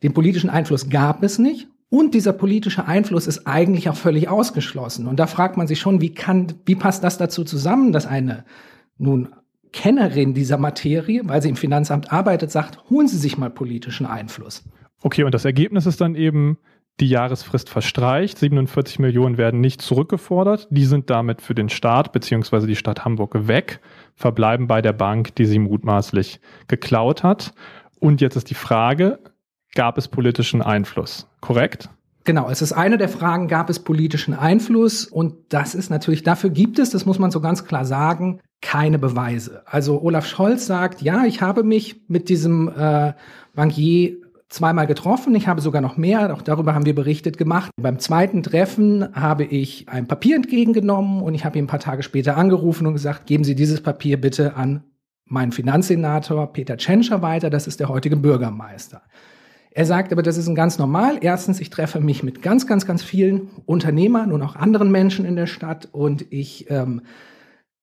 den 0.03 0.13
politischen 0.13 0.49
Einfluss 0.49 0.89
gab 0.89 1.23
es 1.23 1.39
nicht. 1.39 1.67
Und 1.89 2.15
dieser 2.15 2.33
politische 2.33 2.85
Einfluss 2.85 3.27
ist 3.27 3.47
eigentlich 3.47 3.87
auch 3.87 3.95
völlig 3.95 4.27
ausgeschlossen. 4.27 5.07
Und 5.07 5.19
da 5.19 5.27
fragt 5.27 5.55
man 5.55 5.67
sich 5.67 5.79
schon, 5.79 6.01
wie 6.01 6.13
kann, 6.13 6.47
wie 6.65 6.75
passt 6.75 7.03
das 7.03 7.17
dazu 7.17 7.45
zusammen, 7.45 7.93
dass 7.93 8.05
eine 8.05 8.43
nun 8.97 9.29
Kennerin 9.73 10.33
dieser 10.33 10.57
Materie, 10.57 11.21
weil 11.25 11.41
sie 11.41 11.49
im 11.49 11.55
Finanzamt 11.57 12.13
arbeitet, 12.13 12.51
sagt, 12.51 12.89
holen 12.89 13.07
Sie 13.07 13.17
sich 13.17 13.37
mal 13.37 13.49
politischen 13.49 14.05
Einfluss. 14.05 14.63
Okay, 15.01 15.23
und 15.23 15.33
das 15.33 15.43
Ergebnis 15.43 15.85
ist 15.85 15.99
dann 15.99 16.15
eben, 16.15 16.57
die 16.99 17.09
Jahresfrist 17.09 17.69
verstreicht, 17.69 18.37
47 18.37 18.99
Millionen 18.99 19.37
werden 19.37 19.59
nicht 19.59 19.81
zurückgefordert, 19.81 20.67
die 20.69 20.85
sind 20.85 21.09
damit 21.09 21.41
für 21.41 21.55
den 21.55 21.69
Staat 21.69 22.13
bzw. 22.13 22.67
die 22.67 22.75
Stadt 22.75 23.03
Hamburg 23.03 23.47
weg, 23.47 23.81
verbleiben 24.15 24.67
bei 24.67 24.81
der 24.81 24.93
Bank, 24.93 25.35
die 25.35 25.45
sie 25.45 25.59
mutmaßlich 25.59 26.39
geklaut 26.67 27.23
hat. 27.23 27.53
Und 27.99 28.21
jetzt 28.21 28.35
ist 28.35 28.51
die 28.51 28.55
Frage, 28.55 29.19
gab 29.73 29.97
es 29.97 30.07
politischen 30.07 30.61
Einfluss? 30.61 31.27
Korrekt? 31.41 31.89
Genau, 32.25 32.49
es 32.49 32.61
ist 32.61 32.71
eine 32.71 32.97
der 32.97 33.09
Fragen, 33.09 33.47
gab 33.47 33.69
es 33.69 33.79
politischen 33.79 34.33
Einfluss? 34.33 35.05
Und 35.05 35.35
das 35.49 35.75
ist 35.75 35.89
natürlich, 35.89 36.23
dafür 36.23 36.49
gibt 36.49 36.79
es, 36.79 36.89
das 36.89 37.05
muss 37.05 37.19
man 37.19 37.31
so 37.31 37.41
ganz 37.41 37.65
klar 37.65 37.85
sagen, 37.85 38.39
keine 38.61 38.97
Beweise. 38.97 39.63
Also 39.65 40.01
Olaf 40.01 40.25
Scholz 40.25 40.65
sagt, 40.65 41.01
ja, 41.01 41.25
ich 41.25 41.41
habe 41.41 41.63
mich 41.63 42.01
mit 42.07 42.29
diesem 42.29 42.69
äh, 42.69 43.13
Bankier 43.53 44.17
zweimal 44.47 44.87
getroffen. 44.87 45.35
Ich 45.35 45.47
habe 45.47 45.59
sogar 45.59 45.81
noch 45.81 45.97
mehr, 45.97 46.33
auch 46.33 46.41
darüber 46.41 46.73
haben 46.73 46.85
wir 46.85 46.95
berichtet, 46.95 47.37
gemacht. 47.37 47.71
Beim 47.75 47.99
zweiten 47.99 48.41
Treffen 48.41 49.13
habe 49.13 49.43
ich 49.43 49.89
ein 49.89 50.07
Papier 50.07 50.37
entgegengenommen 50.37 51.21
und 51.21 51.33
ich 51.33 51.43
habe 51.43 51.57
ihn 51.57 51.65
ein 51.65 51.67
paar 51.67 51.79
Tage 51.79 52.03
später 52.03 52.37
angerufen 52.37 52.87
und 52.87 52.93
gesagt, 52.93 53.25
geben 53.25 53.43
Sie 53.43 53.55
dieses 53.55 53.81
Papier 53.81 54.21
bitte 54.21 54.55
an 54.55 54.83
meinen 55.25 55.51
Finanzsenator 55.51 56.53
Peter 56.53 56.77
Tschentscher 56.77 57.21
weiter, 57.21 57.49
das 57.49 57.67
ist 57.67 57.79
der 57.79 57.89
heutige 57.89 58.15
Bürgermeister. 58.15 59.01
Er 59.75 59.85
sagt 59.85 60.11
aber, 60.11 60.21
das 60.21 60.37
ist 60.37 60.47
ein 60.47 60.55
ganz 60.55 60.77
normal. 60.77 61.17
Erstens, 61.21 61.59
ich 61.59 61.71
treffe 61.71 61.99
mich 61.99 62.21
mit 62.21 62.41
ganz, 62.41 62.67
ganz, 62.67 62.85
ganz 62.85 63.01
vielen 63.01 63.49
Unternehmern 63.65 64.31
und 64.31 64.41
auch 64.43 64.55
anderen 64.55 64.91
Menschen 64.91 65.25
in 65.25 65.35
der 65.35 65.47
Stadt 65.47 65.89
und 65.91 66.25
ich 66.29 66.69
ähm, 66.69 67.01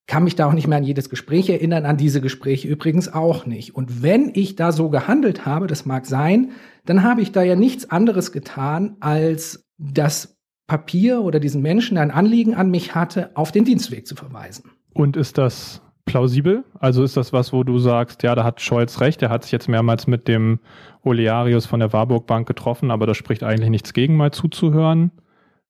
kann 0.06 0.25
mich 0.25 0.35
da 0.35 0.47
auch 0.47 0.52
nicht 0.52 0.66
mehr 0.66 0.78
an 0.78 0.85
jedes 0.85 1.09
Gespräch 1.09 1.49
erinnern, 1.50 1.87
an 1.87 1.97
diese 1.97 2.20
Gespräche 2.20 2.68
übrigens 2.68 3.12
auch 3.12 3.47
nicht. 3.47 3.75
Und 3.75 4.02
wenn 4.02 4.32
ich 4.35 4.56
da 4.56 4.73
so 4.73 4.90
gehandelt 4.90 5.47
habe, 5.47 5.68
das 5.68 5.87
mag 5.87 6.06
sein, 6.06 6.50
dann 6.85 7.02
habe 7.02 7.23
ich 7.23 7.32
da 7.32 7.42
ja 7.42 7.54
nichts 7.54 7.90
anderes 7.90 8.32
getan, 8.32 8.97
als 9.00 9.68
das 9.78 10.37
Papier 10.66 11.23
oder 11.23 11.38
diesen 11.38 11.62
Menschen, 11.62 11.94
der 11.94 12.02
ein 12.02 12.11
Anliegen 12.11 12.54
an 12.54 12.70
mich 12.70 12.94
hatte, 12.94 13.30
auf 13.35 13.52
den 13.52 13.64
Dienstweg 13.64 14.06
zu 14.06 14.14
verweisen. 14.14 14.70
Und 14.94 15.16
ist 15.16 15.38
das 15.38 15.80
plausibel? 16.11 16.64
Also 16.79 17.02
ist 17.02 17.17
das 17.17 17.33
was, 17.33 17.52
wo 17.52 17.64
du 17.64 17.79
sagst, 17.79 18.23
ja, 18.23 18.35
da 18.35 18.45
hat 18.45 18.61
Scholz 18.61 19.00
recht, 19.00 19.23
er 19.23 19.31
hat 19.31 19.45
sich 19.45 19.52
jetzt 19.52 19.69
mehrmals 19.69 20.07
mit 20.07 20.29
dem 20.29 20.61
Olearius 21.02 21.67
von 21.67 21.81
der 21.81 21.93
Warburg 21.93 22.26
Bank 22.26 22.47
getroffen, 22.47 22.90
aber 22.90 23.07
da 23.07 23.14
spricht 23.14 23.43
eigentlich 23.43 23.71
nichts 23.71 23.93
gegen, 23.93 24.17
mal 24.17 24.33
zuzuhören? 24.33 25.12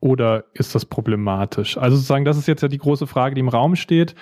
Oder 0.01 0.45
ist 0.55 0.75
das 0.75 0.87
problematisch? 0.87 1.77
Also 1.77 1.97
sozusagen, 1.97 2.25
das 2.25 2.39
ist 2.39 2.49
jetzt 2.49 2.63
ja 2.63 2.69
die 2.69 2.79
große 2.79 3.07
Frage, 3.07 3.35
die 3.35 3.41
im 3.41 3.49
Raum 3.49 3.77
steht. 3.77 4.15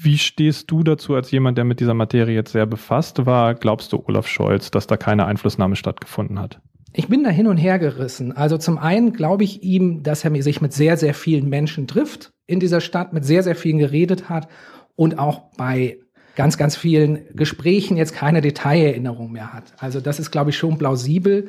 Wie 0.00 0.18
stehst 0.18 0.70
du 0.70 0.82
dazu 0.82 1.14
als 1.14 1.30
jemand, 1.30 1.58
der 1.58 1.64
mit 1.64 1.80
dieser 1.80 1.94
Materie 1.94 2.34
jetzt 2.34 2.52
sehr 2.52 2.66
befasst 2.66 3.26
war? 3.26 3.54
Glaubst 3.54 3.92
du, 3.92 4.02
Olaf 4.06 4.28
Scholz, 4.28 4.70
dass 4.70 4.86
da 4.86 4.96
keine 4.96 5.26
Einflussnahme 5.26 5.76
stattgefunden 5.76 6.38
hat? 6.38 6.60
Ich 6.92 7.08
bin 7.08 7.24
da 7.24 7.30
hin 7.30 7.48
und 7.48 7.56
her 7.56 7.80
gerissen. 7.80 8.30
Also 8.30 8.56
zum 8.56 8.78
einen 8.78 9.12
glaube 9.12 9.42
ich 9.42 9.64
ihm, 9.64 10.04
dass 10.04 10.24
er 10.24 10.42
sich 10.42 10.60
mit 10.60 10.72
sehr, 10.72 10.96
sehr 10.96 11.14
vielen 11.14 11.48
Menschen 11.48 11.88
trifft 11.88 12.32
in 12.46 12.60
dieser 12.60 12.80
Stadt, 12.80 13.12
mit 13.12 13.24
sehr, 13.24 13.42
sehr 13.42 13.56
vielen 13.56 13.78
geredet 13.78 14.28
hat 14.28 14.46
und 14.96 15.18
auch 15.18 15.42
bei 15.56 15.98
ganz, 16.36 16.56
ganz 16.56 16.76
vielen 16.76 17.20
Gesprächen 17.34 17.96
jetzt 17.96 18.14
keine 18.14 18.40
Detailerinnerung 18.40 19.32
mehr 19.32 19.52
hat. 19.52 19.72
Also 19.78 20.00
das 20.00 20.18
ist, 20.18 20.30
glaube 20.30 20.50
ich, 20.50 20.56
schon 20.56 20.78
plausibel. 20.78 21.48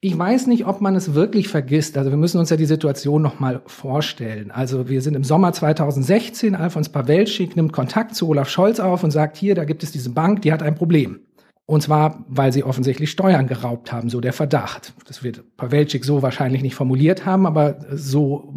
Ich 0.00 0.18
weiß 0.18 0.48
nicht, 0.48 0.66
ob 0.66 0.80
man 0.80 0.96
es 0.96 1.14
wirklich 1.14 1.46
vergisst. 1.46 1.96
Also 1.96 2.10
wir 2.10 2.18
müssen 2.18 2.38
uns 2.38 2.50
ja 2.50 2.56
die 2.56 2.66
Situation 2.66 3.22
nochmal 3.22 3.62
vorstellen. 3.66 4.50
Also 4.50 4.88
wir 4.88 5.00
sind 5.00 5.14
im 5.14 5.22
Sommer 5.22 5.52
2016, 5.52 6.56
Alfons 6.56 6.88
Pawelczyk 6.88 7.54
nimmt 7.54 7.72
Kontakt 7.72 8.16
zu 8.16 8.28
Olaf 8.28 8.48
Scholz 8.48 8.80
auf 8.80 9.04
und 9.04 9.12
sagt, 9.12 9.36
hier, 9.36 9.54
da 9.54 9.64
gibt 9.64 9.84
es 9.84 9.92
diese 9.92 10.10
Bank, 10.10 10.42
die 10.42 10.52
hat 10.52 10.62
ein 10.62 10.74
Problem. 10.74 11.20
Und 11.66 11.82
zwar, 11.82 12.24
weil 12.28 12.52
sie 12.52 12.64
offensichtlich 12.64 13.12
Steuern 13.12 13.46
geraubt 13.46 13.92
haben, 13.92 14.08
so 14.08 14.20
der 14.20 14.32
Verdacht. 14.32 14.92
Das 15.06 15.22
wird 15.22 15.56
Pawelczyk 15.56 16.04
so 16.04 16.20
wahrscheinlich 16.20 16.62
nicht 16.62 16.74
formuliert 16.74 17.24
haben, 17.24 17.46
aber 17.46 17.78
so 17.92 18.54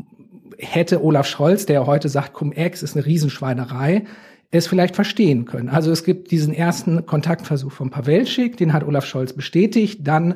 hätte 0.59 1.03
Olaf 1.03 1.27
Scholz, 1.27 1.65
der 1.65 1.85
heute 1.85 2.09
sagt, 2.09 2.33
Cum-Ex 2.33 2.83
ist 2.83 2.95
eine 2.95 3.05
Riesenschweinerei, 3.05 4.05
es 4.51 4.67
vielleicht 4.67 4.95
verstehen 4.95 5.45
können. 5.45 5.69
Also 5.69 5.91
es 5.91 6.03
gibt 6.03 6.31
diesen 6.31 6.53
ersten 6.53 7.05
Kontaktversuch 7.05 7.71
von 7.71 7.89
Pawelczyk, 7.89 8.57
den 8.57 8.73
hat 8.73 8.83
Olaf 8.83 9.05
Scholz 9.05 9.33
bestätigt. 9.33 10.01
Dann 10.03 10.35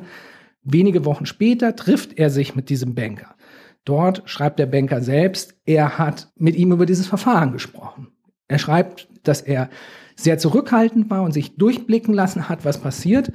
wenige 0.62 1.04
Wochen 1.04 1.26
später 1.26 1.74
trifft 1.76 2.18
er 2.18 2.30
sich 2.30 2.54
mit 2.54 2.68
diesem 2.68 2.94
Banker. 2.94 3.34
Dort 3.84 4.22
schreibt 4.26 4.58
der 4.58 4.66
Banker 4.66 5.00
selbst, 5.00 5.54
er 5.64 5.98
hat 5.98 6.30
mit 6.36 6.54
ihm 6.56 6.72
über 6.72 6.86
dieses 6.86 7.06
Verfahren 7.06 7.52
gesprochen. 7.52 8.08
Er 8.46 8.58
schreibt, 8.58 9.08
dass 9.22 9.40
er 9.40 9.70
sehr 10.16 10.38
zurückhaltend 10.38 11.08
war 11.08 11.22
und 11.22 11.32
sich 11.32 11.56
durchblicken 11.56 12.12
lassen 12.12 12.48
hat, 12.48 12.64
was 12.64 12.78
passiert, 12.78 13.32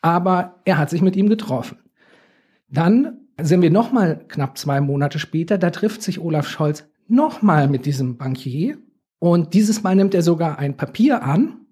aber 0.00 0.60
er 0.64 0.78
hat 0.78 0.90
sich 0.90 1.02
mit 1.02 1.14
ihm 1.14 1.28
getroffen. 1.28 1.78
Dann 2.68 3.25
sind 3.40 3.62
wir 3.62 3.70
noch 3.70 3.92
mal 3.92 4.24
knapp 4.28 4.58
zwei 4.58 4.80
Monate 4.80 5.18
später, 5.18 5.58
da 5.58 5.70
trifft 5.70 6.02
sich 6.02 6.20
Olaf 6.20 6.48
Scholz 6.48 6.84
noch 7.08 7.42
mal 7.42 7.68
mit 7.68 7.86
diesem 7.86 8.16
Bankier 8.16 8.78
und 9.18 9.54
dieses 9.54 9.82
Mal 9.82 9.94
nimmt 9.96 10.14
er 10.14 10.22
sogar 10.22 10.58
ein 10.58 10.76
Papier 10.76 11.22
an, 11.22 11.66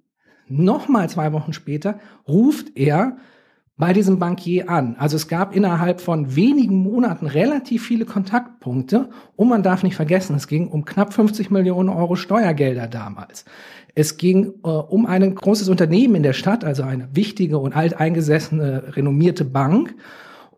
Nochmal 0.48 1.08
zwei 1.08 1.32
Wochen 1.32 1.52
später 1.52 1.98
ruft 2.28 2.76
er 2.76 3.16
bei 3.76 3.92
diesem 3.92 4.18
Bankier 4.18 4.68
an. 4.68 4.94
Also 4.98 5.16
es 5.16 5.26
gab 5.26 5.56
innerhalb 5.56 6.00
von 6.00 6.36
wenigen 6.36 6.76
Monaten 6.76 7.26
relativ 7.26 7.86
viele 7.86 8.04
Kontaktpunkte 8.04 9.08
und 9.34 9.48
man 9.48 9.64
darf 9.64 9.82
nicht 9.82 9.96
vergessen, 9.96 10.36
es 10.36 10.46
ging 10.46 10.68
um 10.68 10.84
knapp 10.84 11.12
50 11.12 11.50
Millionen 11.50 11.88
Euro 11.88 12.14
Steuergelder 12.14 12.86
damals. 12.86 13.44
Es 13.96 14.16
ging 14.16 14.54
äh, 14.64 14.68
um 14.68 15.06
ein 15.06 15.34
großes 15.34 15.68
Unternehmen 15.68 16.16
in 16.16 16.22
der 16.22 16.34
Stadt, 16.34 16.64
also 16.64 16.82
eine 16.82 17.08
wichtige 17.12 17.58
und 17.58 17.74
alteingesessene, 17.74 18.96
renommierte 18.96 19.44
Bank. 19.44 19.94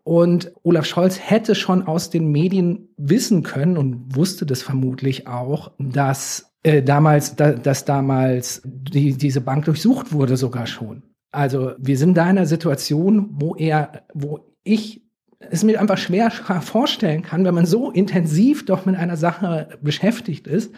Und 0.07 0.53
Olaf 0.63 0.85
Scholz 0.85 1.19
hätte 1.19 1.53
schon 1.53 1.85
aus 1.85 2.09
den 2.09 2.31
Medien 2.31 2.87
wissen 2.95 3.43
können 3.43 3.75
und 3.77 4.15
wusste 4.15 4.45
das 4.45 4.61
vermutlich 4.61 5.27
auch, 5.27 5.73
dass 5.79 6.53
äh, 6.63 6.81
damals, 6.81 7.35
da, 7.35 7.51
dass 7.51 7.83
damals 7.83 8.61
die, 8.63 9.17
diese 9.17 9.41
Bank 9.41 9.65
durchsucht 9.65 10.13
wurde 10.13 10.37
sogar 10.37 10.65
schon. 10.65 11.03
Also 11.33 11.73
wir 11.77 11.97
sind 11.97 12.15
da 12.15 12.23
in 12.23 12.37
einer 12.37 12.45
Situation, 12.45 13.27
wo 13.31 13.55
er, 13.55 14.05
wo 14.13 14.55
ich 14.63 15.01
es 15.39 15.65
mir 15.65 15.81
einfach 15.81 15.97
schwer 15.97 16.31
vorstellen 16.31 17.21
kann, 17.21 17.43
wenn 17.43 17.55
man 17.55 17.65
so 17.65 17.91
intensiv 17.91 18.65
doch 18.65 18.85
mit 18.85 18.95
einer 18.95 19.17
Sache 19.17 19.77
beschäftigt 19.81 20.47
ist, 20.47 20.73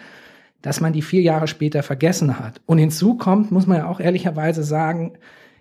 dass 0.64 0.82
man 0.82 0.92
die 0.92 1.04
vier 1.04 1.22
Jahre 1.22 1.48
später 1.48 1.84
vergessen 1.84 2.40
hat. 2.40 2.62
Und 2.66 2.80
hinzu 2.80 3.16
kommt, 3.16 3.52
muss 3.52 3.68
man 3.68 3.78
ja 3.78 3.88
auch 3.90 4.00
ehrlicherweise 4.00 4.64
sagen, 4.64 5.20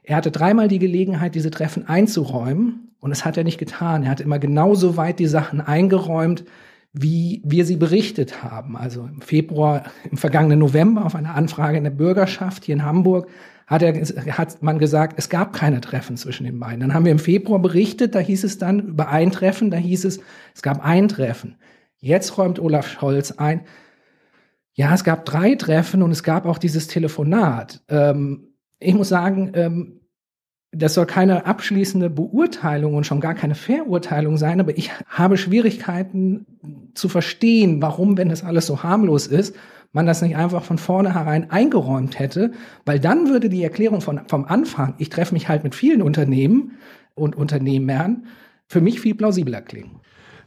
er 0.08 0.16
hatte 0.16 0.30
dreimal 0.30 0.68
die 0.68 0.78
Gelegenheit, 0.78 1.34
diese 1.34 1.50
Treffen 1.50 1.86
einzuräumen 1.86 2.94
und 2.98 3.10
das 3.10 3.26
hat 3.26 3.36
er 3.36 3.44
nicht 3.44 3.58
getan. 3.58 4.04
Er 4.04 4.10
hat 4.10 4.22
immer 4.22 4.38
genauso 4.38 4.96
weit 4.96 5.18
die 5.18 5.26
Sachen 5.26 5.60
eingeräumt, 5.60 6.44
wie 6.94 7.42
wir 7.44 7.66
sie 7.66 7.76
berichtet 7.76 8.42
haben. 8.42 8.74
Also 8.74 9.02
im 9.02 9.20
Februar, 9.20 9.84
im 10.10 10.16
vergangenen 10.16 10.60
November 10.60 11.04
auf 11.04 11.14
eine 11.14 11.34
Anfrage 11.34 11.76
in 11.76 11.84
der 11.84 11.90
Bürgerschaft 11.90 12.64
hier 12.64 12.76
in 12.76 12.86
Hamburg 12.86 13.28
hat, 13.66 13.82
er, 13.82 13.92
hat 14.38 14.62
man 14.62 14.78
gesagt, 14.78 15.18
es 15.18 15.28
gab 15.28 15.52
keine 15.52 15.82
Treffen 15.82 16.16
zwischen 16.16 16.44
den 16.44 16.58
beiden. 16.58 16.80
Dann 16.80 16.94
haben 16.94 17.04
wir 17.04 17.12
im 17.12 17.18
Februar 17.18 17.58
berichtet, 17.58 18.14
da 18.14 18.20
hieß 18.20 18.44
es 18.44 18.56
dann 18.56 18.80
über 18.80 19.10
ein 19.10 19.30
Treffen, 19.30 19.70
da 19.70 19.76
hieß 19.76 20.06
es, 20.06 20.20
es 20.54 20.62
gab 20.62 20.82
ein 20.82 21.08
Treffen. 21.08 21.56
Jetzt 21.98 22.38
räumt 22.38 22.58
Olaf 22.58 22.88
Scholz 22.88 23.32
ein, 23.32 23.60
ja, 24.72 24.94
es 24.94 25.04
gab 25.04 25.26
drei 25.26 25.54
Treffen 25.54 26.02
und 26.02 26.12
es 26.12 26.22
gab 26.22 26.46
auch 26.46 26.56
dieses 26.56 26.86
Telefonat. 26.86 27.82
Ähm, 27.90 28.48
ich 28.80 28.94
muss 28.94 29.08
sagen, 29.08 29.52
ähm, 29.54 30.00
das 30.70 30.94
soll 30.94 31.06
keine 31.06 31.46
abschließende 31.46 32.10
Beurteilung 32.10 32.94
und 32.94 33.06
schon 33.06 33.20
gar 33.20 33.34
keine 33.34 33.54
Verurteilung 33.54 34.36
sein, 34.36 34.60
aber 34.60 34.76
ich 34.76 34.90
habe 35.06 35.38
Schwierigkeiten 35.38 36.46
zu 36.94 37.08
verstehen, 37.08 37.80
warum, 37.80 38.18
wenn 38.18 38.28
das 38.28 38.44
alles 38.44 38.66
so 38.66 38.82
harmlos 38.82 39.26
ist, 39.26 39.56
man 39.92 40.04
das 40.04 40.20
nicht 40.20 40.36
einfach 40.36 40.62
von 40.62 40.76
vornherein 40.76 41.50
eingeräumt 41.50 42.18
hätte, 42.18 42.52
weil 42.84 43.00
dann 43.00 43.28
würde 43.30 43.48
die 43.48 43.62
Erklärung 43.62 44.02
von, 44.02 44.20
vom 44.28 44.44
Anfang, 44.44 44.94
ich 44.98 45.08
treffe 45.08 45.32
mich 45.32 45.48
halt 45.48 45.64
mit 45.64 45.74
vielen 45.74 46.02
Unternehmen 46.02 46.72
und 47.14 47.34
Unternehmern, 47.34 48.26
für 48.66 48.82
mich 48.82 49.00
viel 49.00 49.14
plausibler 49.14 49.62
klingen. 49.62 50.00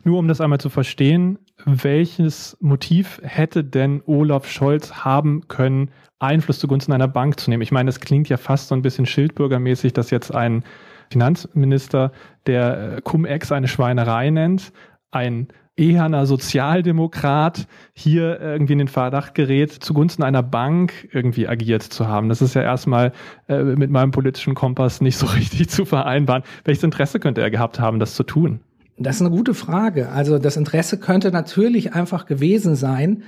Nur 0.04 0.20
um 0.20 0.28
das 0.28 0.42
einmal 0.42 0.60
zu 0.60 0.70
verstehen, 0.70 1.40
welches 1.66 2.58
Motiv 2.60 3.20
hätte 3.24 3.64
denn 3.64 4.02
Olaf 4.06 4.48
Scholz 4.48 4.94
haben 4.94 5.48
können, 5.48 5.92
Einfluss 6.20 6.60
zugunsten 6.60 6.94
einer 6.94 7.08
Bank 7.08 7.40
zu 7.40 7.50
nehmen? 7.50 7.64
Ich 7.64 7.72
meine, 7.72 7.90
es 7.90 8.00
klingt 8.00 8.30
ja 8.30 8.38
fast 8.38 8.68
so 8.68 8.76
ein 8.76 8.82
bisschen 8.82 9.06
schildbürgermäßig, 9.06 9.94
dass 9.94 10.12
jetzt 10.12 10.34
ein 10.34 10.64
Finanzminister, 11.10 12.12
der 12.46 12.98
äh, 12.98 13.02
Cum-Ex 13.02 13.52
eine 13.52 13.68
Schweinerei 13.68 14.30
nennt, 14.30 14.72
ein 15.12 15.50
eherner 15.78 16.26
Sozialdemokrat 16.26 17.68
hier 17.94 18.40
irgendwie 18.40 18.74
in 18.74 18.80
den 18.80 18.88
Verdacht 18.88 19.36
gerät, 19.36 19.72
zugunsten 19.72 20.24
einer 20.24 20.44
Bank 20.44 21.08
irgendwie 21.12 21.48
agiert 21.48 21.84
zu 21.84 22.08
haben. 22.08 22.30
Das 22.30 22.42
ist 22.42 22.54
ja 22.54 22.62
erstmal 22.62 23.14
äh, 23.48 23.64
mit 23.64 23.90
meinem 23.90 24.12
politischen 24.12 24.54
Kompass 24.54 25.02
nicht 25.02 25.18
so 25.18 25.26
richtig 25.36 25.70
zu 25.70 25.86
vereinbaren. 25.86 26.44
Welches 26.66 26.84
Interesse 26.84 27.20
könnte 27.20 27.42
er 27.42 27.50
gehabt 27.50 27.80
haben, 27.80 28.00
das 28.00 28.16
zu 28.16 28.24
tun? 28.24 28.62
Das 29.04 29.16
ist 29.16 29.22
eine 29.22 29.32
gute 29.32 29.54
Frage. 29.54 30.10
Also 30.10 30.40
das 30.40 30.58
Interesse 30.58 30.98
könnte 30.98 31.32
natürlich 31.32 31.94
einfach 31.94 32.26
gewesen 32.26 32.76
sein, 32.76 33.24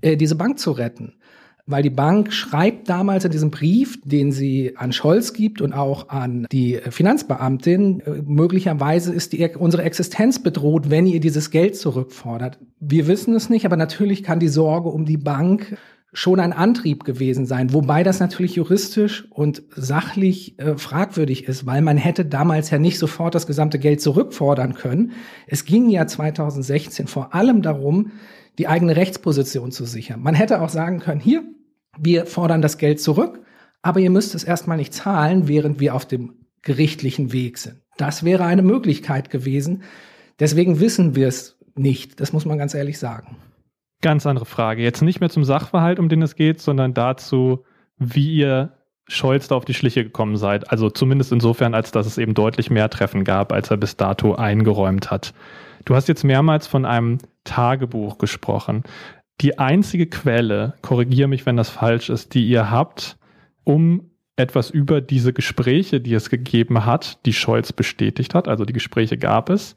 äh, 0.00 0.16
diese 0.16 0.36
Bank 0.36 0.58
zu 0.58 0.72
retten 0.72 1.14
weil 1.66 1.82
die 1.82 1.90
Bank 1.90 2.32
schreibt 2.32 2.88
damals 2.88 3.24
in 3.24 3.30
diesem 3.30 3.50
Brief, 3.50 4.00
den 4.04 4.32
sie 4.32 4.76
an 4.76 4.92
Scholz 4.92 5.32
gibt 5.32 5.60
und 5.60 5.72
auch 5.72 6.08
an 6.08 6.46
die 6.50 6.80
Finanzbeamtin, 6.90 8.00
äh, 8.00 8.10
möglicherweise 8.24 9.12
ist 9.12 9.32
die, 9.32 9.48
unsere 9.56 9.84
Existenz 9.84 10.42
bedroht, 10.42 10.90
wenn 10.90 11.06
ihr 11.06 11.20
dieses 11.20 11.50
Geld 11.50 11.76
zurückfordert. 11.76 12.58
Wir 12.80 13.06
wissen 13.06 13.34
es 13.34 13.48
nicht, 13.48 13.64
aber 13.64 13.76
natürlich 13.76 14.22
kann 14.22 14.40
die 14.40 14.48
Sorge 14.48 14.88
um 14.88 15.04
die 15.04 15.18
Bank 15.18 15.76
schon 16.12 16.40
ein 16.40 16.52
Antrieb 16.52 17.04
gewesen 17.04 17.46
sein, 17.46 17.72
wobei 17.72 18.02
das 18.02 18.20
natürlich 18.20 18.56
juristisch 18.56 19.26
und 19.30 19.62
sachlich 19.74 20.58
äh, 20.58 20.76
fragwürdig 20.76 21.44
ist, 21.44 21.64
weil 21.64 21.80
man 21.80 21.96
hätte 21.96 22.26
damals 22.26 22.70
ja 22.70 22.78
nicht 22.78 22.98
sofort 22.98 23.34
das 23.34 23.46
gesamte 23.46 23.78
Geld 23.78 24.02
zurückfordern 24.02 24.74
können. 24.74 25.12
Es 25.46 25.64
ging 25.64 25.88
ja 25.88 26.06
2016 26.06 27.06
vor 27.06 27.34
allem 27.34 27.62
darum, 27.62 28.12
die 28.58 28.68
eigene 28.68 28.94
Rechtsposition 28.94 29.72
zu 29.72 29.86
sichern. 29.86 30.20
Man 30.20 30.34
hätte 30.34 30.60
auch 30.60 30.68
sagen 30.68 30.98
können, 31.00 31.20
hier, 31.20 31.44
wir 31.98 32.26
fordern 32.26 32.60
das 32.60 32.76
Geld 32.76 33.00
zurück, 33.00 33.40
aber 33.80 34.00
ihr 34.00 34.10
müsst 34.10 34.34
es 34.34 34.44
erstmal 34.44 34.76
nicht 34.76 34.92
zahlen, 34.92 35.48
während 35.48 35.80
wir 35.80 35.94
auf 35.94 36.04
dem 36.04 36.34
gerichtlichen 36.60 37.32
Weg 37.32 37.56
sind. 37.56 37.80
Das 37.96 38.22
wäre 38.22 38.44
eine 38.44 38.62
Möglichkeit 38.62 39.30
gewesen. 39.30 39.82
Deswegen 40.38 40.78
wissen 40.78 41.14
wir 41.14 41.28
es 41.28 41.58
nicht. 41.74 42.20
Das 42.20 42.32
muss 42.32 42.44
man 42.44 42.58
ganz 42.58 42.74
ehrlich 42.74 42.98
sagen. 42.98 43.36
Ganz 44.02 44.26
andere 44.26 44.44
Frage. 44.44 44.82
Jetzt 44.82 45.00
nicht 45.00 45.20
mehr 45.20 45.30
zum 45.30 45.44
Sachverhalt, 45.44 45.98
um 45.98 46.08
den 46.08 46.22
es 46.22 46.34
geht, 46.34 46.60
sondern 46.60 46.92
dazu, 46.92 47.64
wie 47.98 48.36
ihr 48.36 48.72
Scholz 49.08 49.48
da 49.48 49.56
auf 49.56 49.64
die 49.64 49.74
Schliche 49.74 50.04
gekommen 50.04 50.36
seid. 50.36 50.70
Also 50.70 50.90
zumindest 50.90 51.32
insofern, 51.32 51.74
als 51.74 51.92
dass 51.92 52.06
es 52.06 52.18
eben 52.18 52.34
deutlich 52.34 52.68
mehr 52.70 52.90
Treffen 52.90 53.24
gab, 53.24 53.52
als 53.52 53.70
er 53.70 53.76
bis 53.76 53.96
dato 53.96 54.34
eingeräumt 54.34 55.10
hat. 55.10 55.34
Du 55.84 55.94
hast 55.94 56.08
jetzt 56.08 56.24
mehrmals 56.24 56.66
von 56.66 56.84
einem 56.84 57.18
Tagebuch 57.44 58.18
gesprochen. 58.18 58.82
Die 59.40 59.58
einzige 59.58 60.06
Quelle, 60.06 60.74
korrigiere 60.82 61.28
mich, 61.28 61.46
wenn 61.46 61.56
das 61.56 61.70
falsch 61.70 62.10
ist, 62.10 62.34
die 62.34 62.46
ihr 62.46 62.70
habt, 62.70 63.16
um 63.64 64.10
etwas 64.36 64.70
über 64.70 65.00
diese 65.00 65.32
Gespräche, 65.32 66.00
die 66.00 66.14
es 66.14 66.30
gegeben 66.30 66.86
hat, 66.86 67.24
die 67.26 67.32
Scholz 67.32 67.72
bestätigt 67.72 68.34
hat, 68.34 68.48
also 68.48 68.64
die 68.64 68.72
Gespräche 68.72 69.18
gab 69.18 69.50
es, 69.50 69.76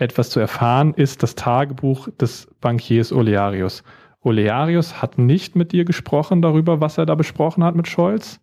etwas 0.00 0.30
zu 0.30 0.40
erfahren, 0.40 0.94
ist 0.94 1.22
das 1.22 1.34
Tagebuch 1.34 2.08
des 2.20 2.48
Bankiers 2.60 3.12
Olearius. 3.12 3.82
Olearius 4.22 5.00
hat 5.00 5.18
nicht 5.18 5.56
mit 5.56 5.72
dir 5.72 5.84
gesprochen 5.84 6.42
darüber, 6.42 6.80
was 6.80 6.98
er 6.98 7.06
da 7.06 7.14
besprochen 7.14 7.64
hat 7.64 7.74
mit 7.74 7.88
Scholz. 7.88 8.40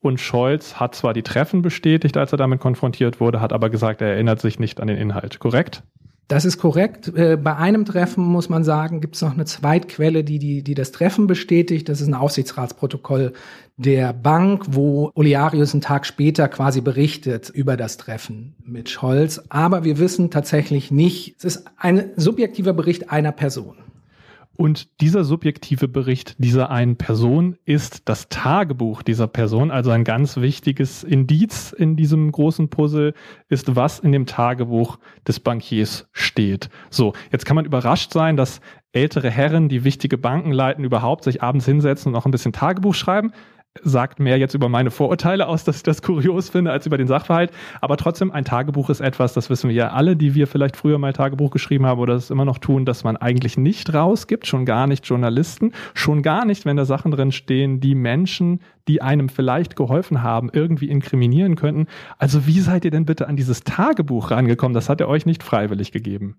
Und 0.00 0.20
Scholz 0.20 0.76
hat 0.76 0.94
zwar 0.94 1.12
die 1.12 1.24
Treffen 1.24 1.62
bestätigt, 1.62 2.16
als 2.16 2.32
er 2.32 2.38
damit 2.38 2.60
konfrontiert 2.60 3.20
wurde, 3.20 3.40
hat 3.40 3.52
aber 3.52 3.68
gesagt, 3.68 4.00
er 4.00 4.12
erinnert 4.12 4.40
sich 4.40 4.60
nicht 4.60 4.80
an 4.80 4.86
den 4.86 4.96
Inhalt. 4.96 5.40
Korrekt? 5.40 5.82
Das 6.28 6.44
ist 6.44 6.58
korrekt. 6.58 7.08
Äh, 7.16 7.38
bei 7.42 7.56
einem 7.56 7.86
Treffen 7.86 8.22
muss 8.22 8.50
man 8.50 8.62
sagen, 8.62 9.00
gibt 9.00 9.16
es 9.16 9.22
noch 9.22 9.32
eine 9.32 9.46
Zweitquelle, 9.46 10.24
die, 10.24 10.38
die, 10.38 10.62
die 10.62 10.74
das 10.74 10.92
Treffen 10.92 11.26
bestätigt. 11.26 11.88
Das 11.88 12.02
ist 12.02 12.06
ein 12.06 12.14
Aufsichtsratsprotokoll 12.14 13.32
der 13.78 14.12
Bank, 14.12 14.64
wo 14.68 15.10
Olearius 15.14 15.72
einen 15.72 15.80
Tag 15.80 16.04
später 16.04 16.48
quasi 16.48 16.82
berichtet 16.82 17.48
über 17.48 17.78
das 17.78 17.96
Treffen 17.96 18.54
mit 18.62 18.90
Scholz. 18.90 19.40
Aber 19.48 19.84
wir 19.84 19.98
wissen 19.98 20.30
tatsächlich 20.30 20.90
nicht, 20.90 21.36
es 21.38 21.44
ist 21.44 21.64
ein 21.78 22.10
subjektiver 22.16 22.74
Bericht 22.74 23.10
einer 23.10 23.32
Person. 23.32 23.76
Und 24.60 25.00
dieser 25.00 25.22
subjektive 25.22 25.86
Bericht 25.86 26.34
dieser 26.38 26.68
einen 26.68 26.96
Person 26.96 27.56
ist 27.64 28.08
das 28.08 28.28
Tagebuch 28.28 29.04
dieser 29.04 29.28
Person, 29.28 29.70
also 29.70 29.92
ein 29.92 30.02
ganz 30.02 30.36
wichtiges 30.38 31.04
Indiz 31.04 31.70
in 31.70 31.94
diesem 31.94 32.32
großen 32.32 32.68
Puzzle 32.68 33.14
ist, 33.48 33.76
was 33.76 34.00
in 34.00 34.10
dem 34.10 34.26
Tagebuch 34.26 34.98
des 35.28 35.38
Bankiers 35.38 36.08
steht. 36.10 36.70
So, 36.90 37.12
jetzt 37.30 37.46
kann 37.46 37.54
man 37.54 37.66
überrascht 37.66 38.12
sein, 38.12 38.36
dass 38.36 38.60
ältere 38.90 39.30
Herren, 39.30 39.68
die 39.68 39.84
wichtige 39.84 40.18
Banken 40.18 40.50
leiten, 40.50 40.82
überhaupt 40.82 41.22
sich 41.22 41.40
abends 41.40 41.64
hinsetzen 41.64 42.12
und 42.12 42.18
auch 42.18 42.26
ein 42.26 42.32
bisschen 42.32 42.52
Tagebuch 42.52 42.96
schreiben 42.96 43.32
sagt 43.82 44.18
mehr 44.18 44.38
jetzt 44.38 44.54
über 44.54 44.68
meine 44.68 44.90
Vorurteile 44.90 45.46
aus, 45.46 45.64
dass 45.64 45.76
ich 45.76 45.82
das 45.82 46.02
kurios 46.02 46.48
finde, 46.48 46.72
als 46.72 46.86
über 46.86 46.98
den 46.98 47.06
Sachverhalt. 47.06 47.50
Aber 47.80 47.96
trotzdem, 47.96 48.30
ein 48.30 48.44
Tagebuch 48.44 48.90
ist 48.90 49.00
etwas, 49.00 49.34
das 49.34 49.50
wissen 49.50 49.68
wir 49.68 49.76
ja 49.76 49.90
alle, 49.90 50.16
die 50.16 50.34
wir 50.34 50.46
vielleicht 50.46 50.76
früher 50.76 50.98
mal 50.98 51.12
Tagebuch 51.12 51.50
geschrieben 51.50 51.86
haben 51.86 52.00
oder 52.00 52.14
es 52.14 52.30
immer 52.30 52.44
noch 52.44 52.58
tun, 52.58 52.84
dass 52.84 53.04
man 53.04 53.16
eigentlich 53.16 53.56
nicht 53.56 53.92
rausgibt, 53.92 54.46
schon 54.46 54.64
gar 54.64 54.86
nicht 54.86 55.06
Journalisten, 55.06 55.72
schon 55.94 56.22
gar 56.22 56.44
nicht, 56.44 56.64
wenn 56.64 56.76
da 56.76 56.84
Sachen 56.84 57.10
drin 57.10 57.32
stehen, 57.32 57.80
die 57.80 57.94
Menschen, 57.94 58.60
die 58.88 59.02
einem 59.02 59.28
vielleicht 59.28 59.76
geholfen 59.76 60.22
haben, 60.22 60.50
irgendwie 60.52 60.88
inkriminieren 60.88 61.56
könnten. 61.56 61.86
Also 62.18 62.46
wie 62.46 62.60
seid 62.60 62.84
ihr 62.84 62.90
denn 62.90 63.04
bitte 63.04 63.28
an 63.28 63.36
dieses 63.36 63.62
Tagebuch 63.64 64.30
rangekommen? 64.30 64.74
Das 64.74 64.88
hat 64.88 65.00
er 65.00 65.08
euch 65.08 65.26
nicht 65.26 65.42
freiwillig 65.42 65.92
gegeben. 65.92 66.36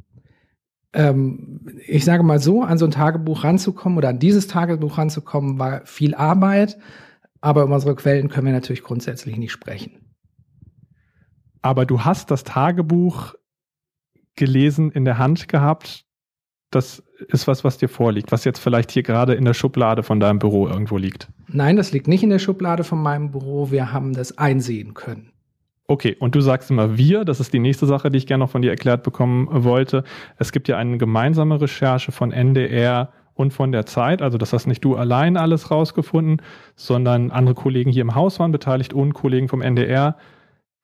Ähm, 0.91 1.67
ich 1.85 2.03
sage 2.03 2.23
mal 2.23 2.39
so, 2.39 2.63
an 2.63 2.79
so 2.79 2.85
ein 2.85 2.91
Tagebuch 2.91 3.43
ranzukommen 3.43 3.97
oder 3.97 4.09
an 4.09 4.19
dieses 4.19 4.47
Tagebuch 4.47 4.97
ranzukommen, 4.97 5.59
war 5.59 5.85
viel 5.85 6.15
Arbeit. 6.15 6.77
Aber 7.41 7.63
über 7.63 7.73
unsere 7.73 7.95
Quellen 7.95 8.29
können 8.29 8.47
wir 8.47 8.53
natürlich 8.53 8.83
grundsätzlich 8.83 9.37
nicht 9.37 9.51
sprechen. 9.51 10.13
Aber 11.61 11.85
du 11.85 12.01
hast 12.01 12.31
das 12.31 12.43
Tagebuch 12.43 13.35
gelesen, 14.35 14.91
in 14.91 15.05
der 15.05 15.17
Hand 15.17 15.47
gehabt. 15.47 16.05
das 16.71 17.03
ist 17.27 17.47
was, 17.47 17.63
was 17.63 17.77
dir 17.79 17.89
vorliegt, 17.89 18.31
was 18.31 18.45
jetzt 18.45 18.59
vielleicht 18.59 18.91
hier 18.91 19.03
gerade 19.03 19.33
in 19.33 19.43
der 19.43 19.55
Schublade 19.55 20.03
von 20.03 20.19
deinem 20.19 20.39
Büro 20.39 20.67
irgendwo 20.67 20.97
liegt. 20.97 21.27
Nein, 21.47 21.77
das 21.77 21.91
liegt 21.91 22.07
nicht 22.07 22.23
in 22.23 22.29
der 22.29 22.39
Schublade 22.39 22.83
von 22.83 23.01
meinem 23.01 23.31
Büro. 23.31 23.71
Wir 23.71 23.91
haben 23.91 24.13
das 24.13 24.37
einsehen 24.37 24.93
können. 24.93 25.31
Okay, 25.87 26.15
und 26.19 26.35
du 26.35 26.41
sagst 26.41 26.69
immer 26.69 26.97
wir, 26.97 27.25
das 27.25 27.39
ist 27.39 27.51
die 27.51 27.59
nächste 27.59 27.87
Sache, 27.87 28.11
die 28.11 28.19
ich 28.19 28.27
gerne 28.27 28.43
noch 28.43 28.51
von 28.51 28.61
dir 28.61 28.69
erklärt 28.69 29.01
bekommen 29.01 29.47
wollte. 29.63 30.03
Es 30.37 30.51
gibt 30.51 30.67
ja 30.67 30.77
eine 30.77 30.99
gemeinsame 30.99 31.59
Recherche 31.59 32.11
von 32.11 32.31
NDR 32.31 33.11
und 33.39 33.51
von 33.51 33.71
der 33.71 33.85
Zeit, 33.85 34.21
also 34.21 34.37
das 34.37 34.53
hast 34.53 34.67
nicht 34.67 34.83
du 34.83 34.95
allein 34.95 35.37
alles 35.37 35.71
rausgefunden, 35.71 36.41
sondern 36.75 37.31
andere 37.31 37.55
Kollegen 37.55 37.91
hier 37.91 38.01
im 38.01 38.15
Haus 38.15 38.39
waren 38.39 38.51
beteiligt 38.51 38.93
und 38.93 39.13
Kollegen 39.13 39.47
vom 39.47 39.61
NDR 39.61 40.17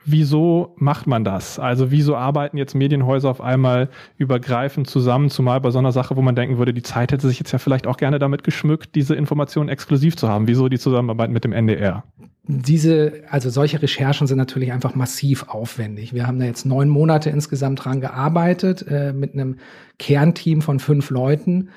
wieso 0.06 0.76
macht 0.78 1.08
man 1.08 1.24
das? 1.24 1.60
Also 1.60 1.92
wieso 1.92 2.16
arbeiten 2.16 2.58
jetzt 2.58 2.76
Medienhäuser 2.76 3.30
auf 3.30 3.42
einmal 3.42 3.90
übergreifend 4.18 4.88
zusammen, 4.88 5.30
zumal 5.30 5.60
bei 5.60 5.72
so 5.72 5.80
einer 5.80 5.92
Sache, 5.92 6.16
wo 6.16 6.22
man 6.22 6.36
denken 6.36 6.58
würde, 6.58 6.74
die 6.74 6.84
Zeit 6.84 7.12
hätte 7.12 7.28
sich 7.28 7.40
jetzt 7.40 7.52
ja 7.52 7.60
vielleicht 7.60 7.88
auch 7.88 7.98
gerne 7.98 8.20
damit 8.20 8.44
geschmückt, 8.44 8.96
diese 8.96 9.16
Informationen 9.16 9.68
exklusiv 9.68 10.16
zu 10.16 10.30
haben. 10.30 10.48
Wieso 10.48 10.70
die 10.70 10.80
Zusammenarbeit 10.80 11.32
mit 11.32 11.44
dem 11.44 11.52
NDR? 11.52 12.04
Diese, 12.48 13.24
also 13.30 13.50
solche 13.50 13.82
Recherchen 13.82 14.28
sind 14.28 14.38
natürlich 14.38 14.72
einfach 14.72 14.94
massiv 14.94 15.48
aufwendig. 15.50 16.14
Wir 16.14 16.28
haben 16.28 16.38
da 16.40 16.46
jetzt 16.46 16.66
neun 16.66 16.90
Monate 16.90 17.32
insgesamt 17.32 17.84
dran 17.84 18.02
gearbeitet, 18.02 18.86
äh, 18.88 19.14
mit 19.14 19.34
einem 19.34 19.58
Kernteam 19.98 20.62
von 20.62 20.80
fünf 20.80 21.10
Leuten. 21.10 21.70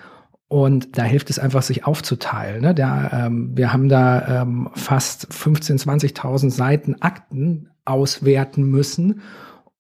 Und 0.49 0.97
da 0.97 1.03
hilft 1.05 1.29
es 1.29 1.39
einfach, 1.39 1.63
sich 1.63 1.85
aufzuteilen. 1.85 2.63
Ne? 2.63 2.75
Der, 2.75 3.11
ähm, 3.13 3.51
wir 3.55 3.73
haben 3.73 3.91
da 3.91 4.43
ähm, 4.43 4.71
fast 4.75 5.29
15.000, 5.31 6.15
20.000 6.15 6.51
Seiten 6.51 7.03
Akten 7.03 7.69
auswerten 7.85 8.65
müssen. 8.65 9.21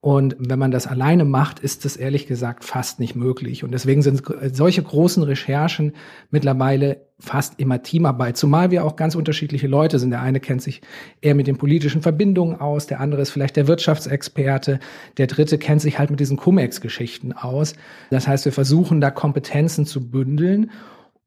Und 0.00 0.36
wenn 0.38 0.60
man 0.60 0.70
das 0.70 0.86
alleine 0.86 1.24
macht, 1.24 1.58
ist 1.58 1.84
das 1.84 1.96
ehrlich 1.96 2.28
gesagt 2.28 2.64
fast 2.64 3.00
nicht 3.00 3.16
möglich. 3.16 3.64
Und 3.64 3.72
deswegen 3.72 4.02
sind 4.02 4.22
solche 4.52 4.82
großen 4.82 5.24
Recherchen 5.24 5.92
mittlerweile 6.30 7.08
fast 7.18 7.58
immer 7.58 7.82
Teamarbeit, 7.82 8.36
zumal 8.36 8.70
wir 8.70 8.84
auch 8.84 8.94
ganz 8.94 9.16
unterschiedliche 9.16 9.66
Leute 9.66 9.98
sind. 9.98 10.10
Der 10.10 10.20
eine 10.20 10.38
kennt 10.38 10.62
sich 10.62 10.82
eher 11.20 11.34
mit 11.34 11.48
den 11.48 11.58
politischen 11.58 12.00
Verbindungen 12.00 12.60
aus, 12.60 12.86
der 12.86 13.00
andere 13.00 13.22
ist 13.22 13.30
vielleicht 13.30 13.56
der 13.56 13.66
Wirtschaftsexperte, 13.66 14.78
der 15.16 15.26
dritte 15.26 15.58
kennt 15.58 15.80
sich 15.80 15.98
halt 15.98 16.10
mit 16.10 16.20
diesen 16.20 16.36
Cum-Ex-Geschichten 16.36 17.32
aus. 17.32 17.74
Das 18.10 18.28
heißt, 18.28 18.44
wir 18.44 18.52
versuchen 18.52 19.00
da 19.00 19.10
Kompetenzen 19.10 19.84
zu 19.84 20.08
bündeln 20.10 20.70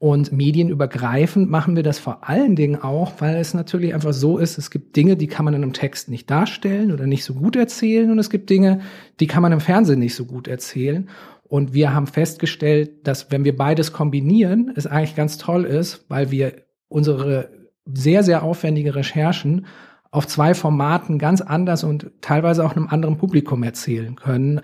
und 0.01 0.31
medienübergreifend 0.31 1.47
machen 1.47 1.75
wir 1.75 1.83
das 1.83 1.99
vor 1.99 2.27
allen 2.27 2.55
Dingen 2.55 2.81
auch, 2.81 3.11
weil 3.19 3.35
es 3.35 3.53
natürlich 3.53 3.93
einfach 3.93 4.13
so 4.13 4.39
ist, 4.39 4.57
es 4.57 4.71
gibt 4.71 4.95
Dinge, 4.95 5.15
die 5.15 5.27
kann 5.27 5.45
man 5.45 5.53
in 5.53 5.61
einem 5.61 5.73
Text 5.73 6.09
nicht 6.09 6.27
darstellen 6.27 6.91
oder 6.91 7.05
nicht 7.05 7.23
so 7.23 7.35
gut 7.35 7.55
erzählen 7.55 8.09
und 8.09 8.17
es 8.17 8.31
gibt 8.31 8.49
Dinge, 8.49 8.81
die 9.19 9.27
kann 9.27 9.43
man 9.43 9.51
im 9.51 9.59
Fernsehen 9.59 9.99
nicht 9.99 10.15
so 10.15 10.25
gut 10.25 10.47
erzählen. 10.47 11.07
Und 11.43 11.75
wir 11.75 11.93
haben 11.93 12.07
festgestellt, 12.07 13.05
dass 13.05 13.31
wenn 13.31 13.45
wir 13.45 13.55
beides 13.55 13.93
kombinieren, 13.93 14.73
es 14.75 14.87
eigentlich 14.87 15.15
ganz 15.15 15.37
toll 15.37 15.65
ist, 15.65 16.03
weil 16.09 16.31
wir 16.31 16.63
unsere 16.87 17.49
sehr, 17.85 18.23
sehr 18.23 18.41
aufwendige 18.41 18.95
Recherchen 18.95 19.67
auf 20.09 20.25
zwei 20.25 20.55
Formaten 20.55 21.19
ganz 21.19 21.41
anders 21.41 21.83
und 21.83 22.09
teilweise 22.21 22.65
auch 22.65 22.75
einem 22.75 22.87
anderen 22.87 23.19
Publikum 23.19 23.61
erzählen 23.61 24.15
können. 24.15 24.61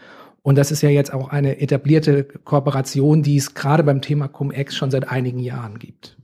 Und 0.47 0.57
das 0.57 0.71
ist 0.71 0.81
ja 0.81 0.87
jetzt 0.87 1.13
auch 1.13 1.27
eine 1.27 1.59
etablierte 1.59 2.23
Kooperation, 2.23 3.21
die 3.21 3.35
es 3.35 3.53
gerade 3.53 3.83
beim 3.83 3.99
Thema 3.99 4.29
Cum-Ex 4.29 4.77
schon 4.77 4.91
seit 4.91 5.09
einigen 5.09 5.39
Jahren 5.39 5.77
gibt. 5.77 6.17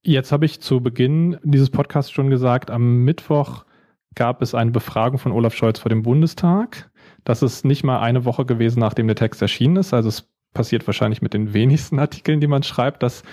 Jetzt 0.00 0.32
habe 0.32 0.46
ich 0.46 0.62
zu 0.62 0.80
Beginn 0.80 1.36
dieses 1.42 1.68
Podcasts 1.68 2.10
schon 2.10 2.30
gesagt, 2.30 2.70
am 2.70 3.04
Mittwoch 3.04 3.66
gab 4.14 4.40
es 4.40 4.54
eine 4.54 4.70
Befragung 4.70 5.18
von 5.18 5.32
Olaf 5.32 5.54
Scholz 5.54 5.78
vor 5.78 5.90
dem 5.90 6.04
Bundestag. 6.04 6.90
Das 7.24 7.42
ist 7.42 7.66
nicht 7.66 7.84
mal 7.84 8.00
eine 8.00 8.24
Woche 8.24 8.46
gewesen, 8.46 8.80
nachdem 8.80 9.06
der 9.08 9.16
Text 9.16 9.42
erschienen 9.42 9.76
ist. 9.76 9.92
Also 9.92 10.08
es 10.08 10.26
passiert 10.54 10.86
wahrscheinlich 10.86 11.20
mit 11.20 11.34
den 11.34 11.52
wenigsten 11.52 11.98
Artikeln, 11.98 12.40
die 12.40 12.46
man 12.46 12.62
schreibt, 12.62 13.02
dass 13.02 13.24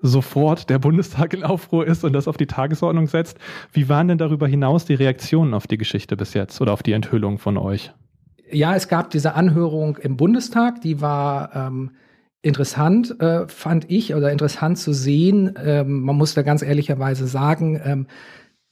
sofort 0.00 0.70
der 0.70 0.78
Bundestag 0.78 1.34
in 1.34 1.42
Aufruhr 1.42 1.88
ist 1.88 2.04
und 2.04 2.12
das 2.12 2.28
auf 2.28 2.36
die 2.36 2.46
Tagesordnung 2.46 3.08
setzt. 3.08 3.36
Wie 3.72 3.88
waren 3.88 4.06
denn 4.06 4.18
darüber 4.18 4.46
hinaus 4.46 4.84
die 4.84 4.94
Reaktionen 4.94 5.54
auf 5.54 5.66
die 5.66 5.76
Geschichte 5.76 6.16
bis 6.16 6.34
jetzt 6.34 6.60
oder 6.60 6.72
auf 6.72 6.84
die 6.84 6.92
Enthüllung 6.92 7.38
von 7.38 7.58
euch? 7.58 7.92
Ja, 8.52 8.74
es 8.74 8.88
gab 8.88 9.10
diese 9.10 9.34
Anhörung 9.34 9.96
im 9.98 10.16
Bundestag, 10.16 10.80
die 10.80 11.00
war 11.00 11.54
ähm, 11.54 11.92
interessant, 12.42 13.20
äh, 13.20 13.46
fand 13.48 13.90
ich, 13.90 14.14
oder 14.14 14.32
interessant 14.32 14.78
zu 14.78 14.92
sehen. 14.92 15.54
Ähm, 15.62 16.02
man 16.02 16.16
muss 16.16 16.34
da 16.34 16.42
ganz 16.42 16.62
ehrlicherweise 16.62 17.26
sagen, 17.26 17.80
ähm, 17.84 18.06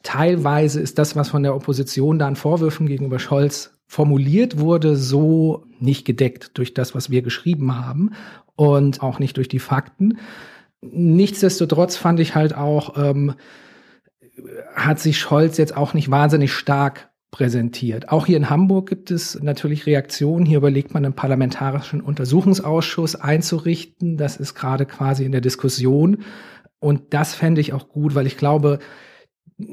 teilweise 0.03 0.81
ist 0.81 0.99
das, 0.99 1.17
was 1.17 1.29
von 1.29 1.43
der 1.43 1.55
Opposition 1.55 2.19
da 2.19 2.27
an 2.27 2.37
Vorwürfen 2.37 2.87
gegenüber 2.87 3.19
Scholz 3.19 3.79
formuliert 3.87 4.59
wurde, 4.59 4.97
so 4.97 5.65
nicht 5.81 6.05
gedeckt 6.05 6.57
durch 6.59 6.75
das, 6.75 6.95
was 6.95 7.11
wir 7.11 7.23
geschrieben 7.23 7.75
haben 7.77 8.11
und 8.57 9.03
auch 9.03 9.19
nicht 9.19 9.37
durch 9.37 9.49
die 9.49 9.59
Fakten. 9.59 10.19
Nichtsdestotrotz 10.81 11.97
fand 11.97 12.21
ich 12.21 12.35
halt 12.35 12.55
auch, 12.55 12.97
ähm, 12.97 13.35
hat 14.75 14.99
sich 15.01 15.19
Scholz 15.19 15.57
jetzt 15.57 15.77
auch 15.77 15.95
nicht 15.95 16.11
wahnsinnig 16.11 16.53
stark 16.53 17.11
präsentiert. 17.31 18.09
Auch 18.09 18.27
hier 18.27 18.37
in 18.37 18.51
Hamburg 18.51 18.89
gibt 18.89 19.11
es 19.11 19.41
natürlich 19.43 19.87
Reaktionen. 19.87 20.47
Hier 20.47 20.59
überlegt 20.59 20.95
man 20.95 21.05
einen 21.05 21.15
parlamentarischen 21.15 22.01
Untersuchungsausschuss 22.01 23.17
einzurichten. 23.17 24.17
Das 24.17 24.37
ist 24.37 24.55
gerade 24.55 24.87
quasi 24.87 25.25
in 25.25 25.33
der 25.33 25.41
Diskussion. 25.41 26.25
Und 26.81 27.13
das 27.13 27.35
fände 27.35 27.61
ich 27.61 27.73
auch 27.73 27.89
gut, 27.89 28.15
weil 28.15 28.27
ich 28.27 28.37
glaube, 28.37 28.79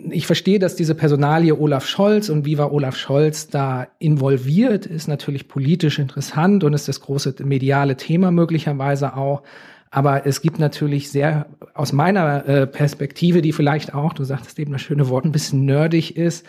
ich 0.10 0.26
verstehe, 0.26 0.58
dass 0.58 0.76
diese 0.76 0.96
Personalie 0.96 1.58
Olaf 1.58 1.86
Scholz 1.88 2.30
und 2.30 2.46
wie 2.46 2.58
war 2.58 2.74
Olaf 2.74 2.98
Scholz 2.98 3.48
da 3.48 3.88
involviert, 4.00 4.88
ist 4.88 5.08
natürlich 5.08 5.48
politisch 5.48 6.00
interessant 6.00 6.64
und 6.64 6.74
ist 6.74 6.88
das 6.88 7.02
große 7.02 7.36
mediale 7.44 7.96
Thema 7.96 8.32
möglicherweise 8.32 9.16
auch. 9.16 9.44
Aber 9.92 10.26
es 10.26 10.42
gibt 10.42 10.60
natürlich 10.60 11.12
sehr, 11.12 11.46
aus 11.76 11.94
meiner 11.94 12.46
äh, 12.48 12.68
Perspektive, 12.68 13.42
die 13.42 13.54
vielleicht 13.54 13.94
auch, 13.94 14.14
du 14.14 14.24
sagtest 14.24 14.58
eben 14.60 14.74
das 14.74 14.82
schöne 14.82 15.08
Wort, 15.08 15.24
ein 15.24 15.32
bisschen 15.32 15.66
nerdig 15.66 16.18
ist, 16.18 16.46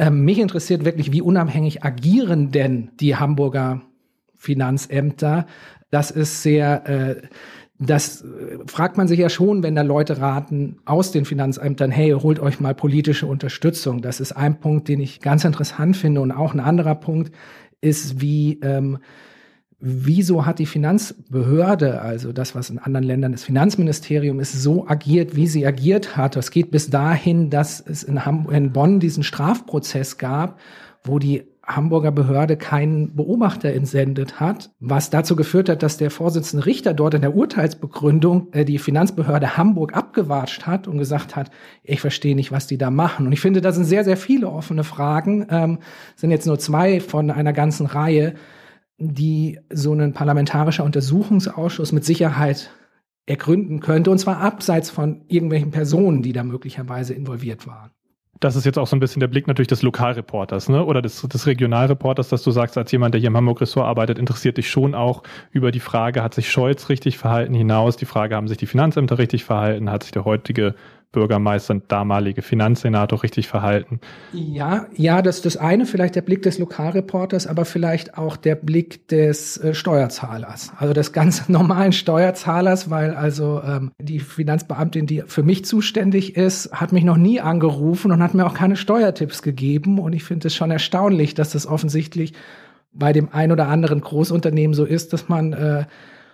ähm, 0.00 0.24
mich 0.24 0.38
interessiert 0.38 0.86
wirklich, 0.86 1.12
wie 1.12 1.20
unabhängig 1.20 1.84
agieren 1.84 2.50
denn 2.50 2.90
die 3.00 3.16
Hamburger 3.16 3.82
Finanzämter? 4.34 5.46
Das 5.90 6.10
ist 6.10 6.42
sehr, 6.42 6.88
äh, 6.88 7.22
das 7.78 8.22
äh, 8.22 8.58
fragt 8.66 8.96
man 8.96 9.08
sich 9.08 9.18
ja 9.18 9.28
schon, 9.28 9.62
wenn 9.62 9.74
da 9.74 9.82
Leute 9.82 10.18
raten 10.18 10.78
aus 10.86 11.12
den 11.12 11.26
Finanzämtern, 11.26 11.90
hey, 11.90 12.12
holt 12.12 12.40
euch 12.40 12.60
mal 12.60 12.74
politische 12.74 13.26
Unterstützung. 13.26 14.00
Das 14.00 14.20
ist 14.20 14.32
ein 14.32 14.58
Punkt, 14.58 14.88
den 14.88 15.00
ich 15.00 15.20
ganz 15.20 15.44
interessant 15.44 15.98
finde. 15.98 16.22
Und 16.22 16.32
auch 16.32 16.54
ein 16.54 16.60
anderer 16.60 16.94
Punkt 16.94 17.34
ist, 17.82 18.22
wie 18.22 18.58
ähm, 18.62 19.00
wieso 19.80 20.44
hat 20.44 20.58
die 20.58 20.66
Finanzbehörde, 20.66 22.02
also 22.02 22.32
das, 22.32 22.54
was 22.54 22.70
in 22.70 22.78
anderen 22.78 23.06
Ländern 23.06 23.32
das 23.32 23.44
Finanzministerium 23.44 24.38
ist, 24.38 24.52
so 24.52 24.86
agiert, 24.86 25.36
wie 25.36 25.46
sie 25.46 25.66
agiert 25.66 26.16
hat. 26.16 26.36
Das 26.36 26.50
geht 26.50 26.70
bis 26.70 26.90
dahin, 26.90 27.50
dass 27.50 27.80
es 27.80 28.02
in, 28.02 28.24
Hamburg, 28.26 28.54
in 28.54 28.72
Bonn 28.72 29.00
diesen 29.00 29.22
Strafprozess 29.22 30.18
gab, 30.18 30.58
wo 31.02 31.18
die 31.18 31.44
Hamburger 31.76 32.10
Behörde 32.10 32.56
keinen 32.56 33.14
Beobachter 33.14 33.72
entsendet 33.72 34.40
hat, 34.40 34.70
was 34.80 35.10
dazu 35.10 35.36
geführt 35.36 35.68
hat, 35.68 35.82
dass 35.82 35.96
der 35.96 36.10
Vorsitzende 36.10 36.66
Richter 36.66 36.94
dort 36.94 37.14
in 37.14 37.20
der 37.20 37.34
Urteilsbegründung 37.34 38.48
äh, 38.52 38.64
die 38.64 38.78
Finanzbehörde 38.78 39.56
Hamburg 39.56 39.96
abgewatscht 39.96 40.66
hat 40.66 40.88
und 40.88 40.98
gesagt 40.98 41.36
hat, 41.36 41.50
ich 41.84 42.00
verstehe 42.00 42.34
nicht, 42.34 42.52
was 42.52 42.66
die 42.66 42.78
da 42.78 42.90
machen. 42.90 43.26
Und 43.26 43.32
ich 43.32 43.40
finde, 43.40 43.60
da 43.60 43.72
sind 43.72 43.84
sehr, 43.84 44.04
sehr 44.04 44.16
viele 44.16 44.48
offene 44.48 44.84
Fragen, 44.84 45.46
ähm, 45.48 45.78
sind 46.16 46.32
jetzt 46.32 46.46
nur 46.46 46.58
zwei 46.58 47.00
von 47.00 47.30
einer 47.30 47.52
ganzen 47.52 47.86
Reihe, 47.86 48.34
die 49.00 49.58
so 49.72 49.92
ein 49.94 50.12
parlamentarischer 50.12 50.84
Untersuchungsausschuss 50.84 51.92
mit 51.92 52.04
Sicherheit 52.04 52.70
ergründen 53.26 53.80
könnte, 53.80 54.10
und 54.10 54.18
zwar 54.18 54.40
abseits 54.40 54.90
von 54.90 55.22
irgendwelchen 55.28 55.70
Personen, 55.70 56.22
die 56.22 56.32
da 56.32 56.42
möglicherweise 56.42 57.14
involviert 57.14 57.66
waren. 57.66 57.90
Das 58.40 58.56
ist 58.56 58.64
jetzt 58.64 58.78
auch 58.78 58.86
so 58.86 58.96
ein 58.96 59.00
bisschen 59.00 59.20
der 59.20 59.28
Blick 59.28 59.46
natürlich 59.46 59.68
des 59.68 59.82
Lokalreporters, 59.82 60.70
ne? 60.70 60.84
Oder 60.84 61.02
des, 61.02 61.20
des 61.20 61.46
Regionalreporters, 61.46 62.30
dass 62.30 62.42
du 62.42 62.50
sagst, 62.50 62.78
als 62.78 62.90
jemand, 62.90 63.12
der 63.12 63.20
hier 63.20 63.28
im 63.28 63.36
Hamburg-Ressort 63.36 63.86
arbeitet, 63.86 64.18
interessiert 64.18 64.56
dich 64.56 64.70
schon 64.70 64.94
auch 64.94 65.22
über 65.50 65.70
die 65.70 65.80
Frage, 65.80 66.22
hat 66.22 66.32
sich 66.32 66.50
Scholz 66.50 66.88
richtig 66.88 67.18
verhalten 67.18 67.52
hinaus, 67.52 67.98
die 67.98 68.06
Frage, 68.06 68.36
haben 68.36 68.48
sich 68.48 68.56
die 68.56 68.66
Finanzämter 68.66 69.18
richtig 69.18 69.44
verhalten, 69.44 69.90
hat 69.90 70.04
sich 70.04 70.12
der 70.12 70.24
heutige 70.24 70.74
Bürgermeister 71.12 71.74
und 71.74 71.90
damalige 71.90 72.40
Finanzsenator 72.40 73.22
richtig 73.22 73.48
verhalten. 73.48 74.00
Ja, 74.32 74.86
ja, 74.94 75.22
das 75.22 75.36
ist 75.36 75.46
das 75.46 75.56
eine, 75.56 75.86
vielleicht 75.86 76.14
der 76.14 76.22
Blick 76.22 76.42
des 76.42 76.58
Lokalreporters, 76.58 77.48
aber 77.48 77.64
vielleicht 77.64 78.16
auch 78.16 78.36
der 78.36 78.54
Blick 78.54 79.08
des 79.08 79.56
äh, 79.56 79.74
Steuerzahlers, 79.74 80.72
also 80.76 80.94
des 80.94 81.12
ganz 81.12 81.48
normalen 81.48 81.92
Steuerzahlers, 81.92 82.90
weil 82.90 83.14
also 83.14 83.60
ähm, 83.64 83.90
die 83.98 84.20
Finanzbeamtin, 84.20 85.06
die 85.06 85.24
für 85.26 85.42
mich 85.42 85.64
zuständig 85.64 86.36
ist, 86.36 86.72
hat 86.72 86.92
mich 86.92 87.02
noch 87.02 87.16
nie 87.16 87.40
angerufen 87.40 88.12
und 88.12 88.22
hat 88.22 88.34
mir 88.34 88.46
auch 88.46 88.54
keine 88.54 88.76
Steuertipps 88.76 89.42
gegeben 89.42 89.98
und 89.98 90.12
ich 90.12 90.22
finde 90.22 90.46
es 90.46 90.54
schon 90.54 90.70
erstaunlich, 90.70 91.34
dass 91.34 91.50
das 91.50 91.66
offensichtlich 91.66 92.34
bei 92.92 93.12
dem 93.12 93.28
ein 93.32 93.50
oder 93.50 93.68
anderen 93.68 94.00
Großunternehmen 94.00 94.74
so 94.74 94.84
ist, 94.84 95.12
dass 95.12 95.28
man 95.28 95.52
äh, 95.52 95.84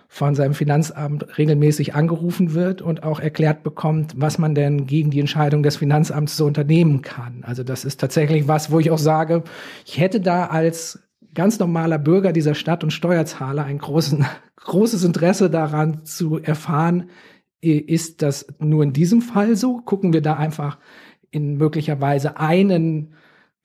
von 0.07 0.35
seinem 0.35 0.53
Finanzamt 0.53 1.37
regelmäßig 1.37 1.93
angerufen 1.93 2.53
wird 2.53 2.81
und 2.81 3.03
auch 3.03 3.19
erklärt 3.19 3.63
bekommt, 3.63 4.13
was 4.15 4.37
man 4.37 4.55
denn 4.55 4.87
gegen 4.87 5.11
die 5.11 5.19
Entscheidung 5.19 5.63
des 5.63 5.77
Finanzamts 5.77 6.37
so 6.37 6.45
unternehmen 6.45 7.01
kann. 7.01 7.43
Also 7.43 7.63
das 7.63 7.83
ist 7.85 7.99
tatsächlich 7.99 8.47
was, 8.47 8.71
wo 8.71 8.79
ich 8.79 8.89
auch 8.89 8.97
sage, 8.97 9.43
ich 9.85 9.99
hätte 9.99 10.21
da 10.21 10.45
als 10.45 10.99
ganz 11.33 11.59
normaler 11.59 11.99
Bürger 11.99 12.31
dieser 12.31 12.55
Stadt 12.55 12.83
und 12.83 12.91
Steuerzahler 12.91 13.65
ein 13.65 13.77
großen, 13.77 14.25
großes 14.55 15.03
Interesse 15.03 15.49
daran 15.49 16.05
zu 16.05 16.39
erfahren, 16.39 17.09
ist 17.61 18.21
das 18.21 18.47
nur 18.59 18.83
in 18.83 18.93
diesem 18.93 19.21
Fall 19.21 19.55
so? 19.55 19.77
Gucken 19.77 20.13
wir 20.13 20.21
da 20.21 20.35
einfach 20.35 20.77
in 21.31 21.57
möglicherweise 21.57 22.37
einen 22.37 23.13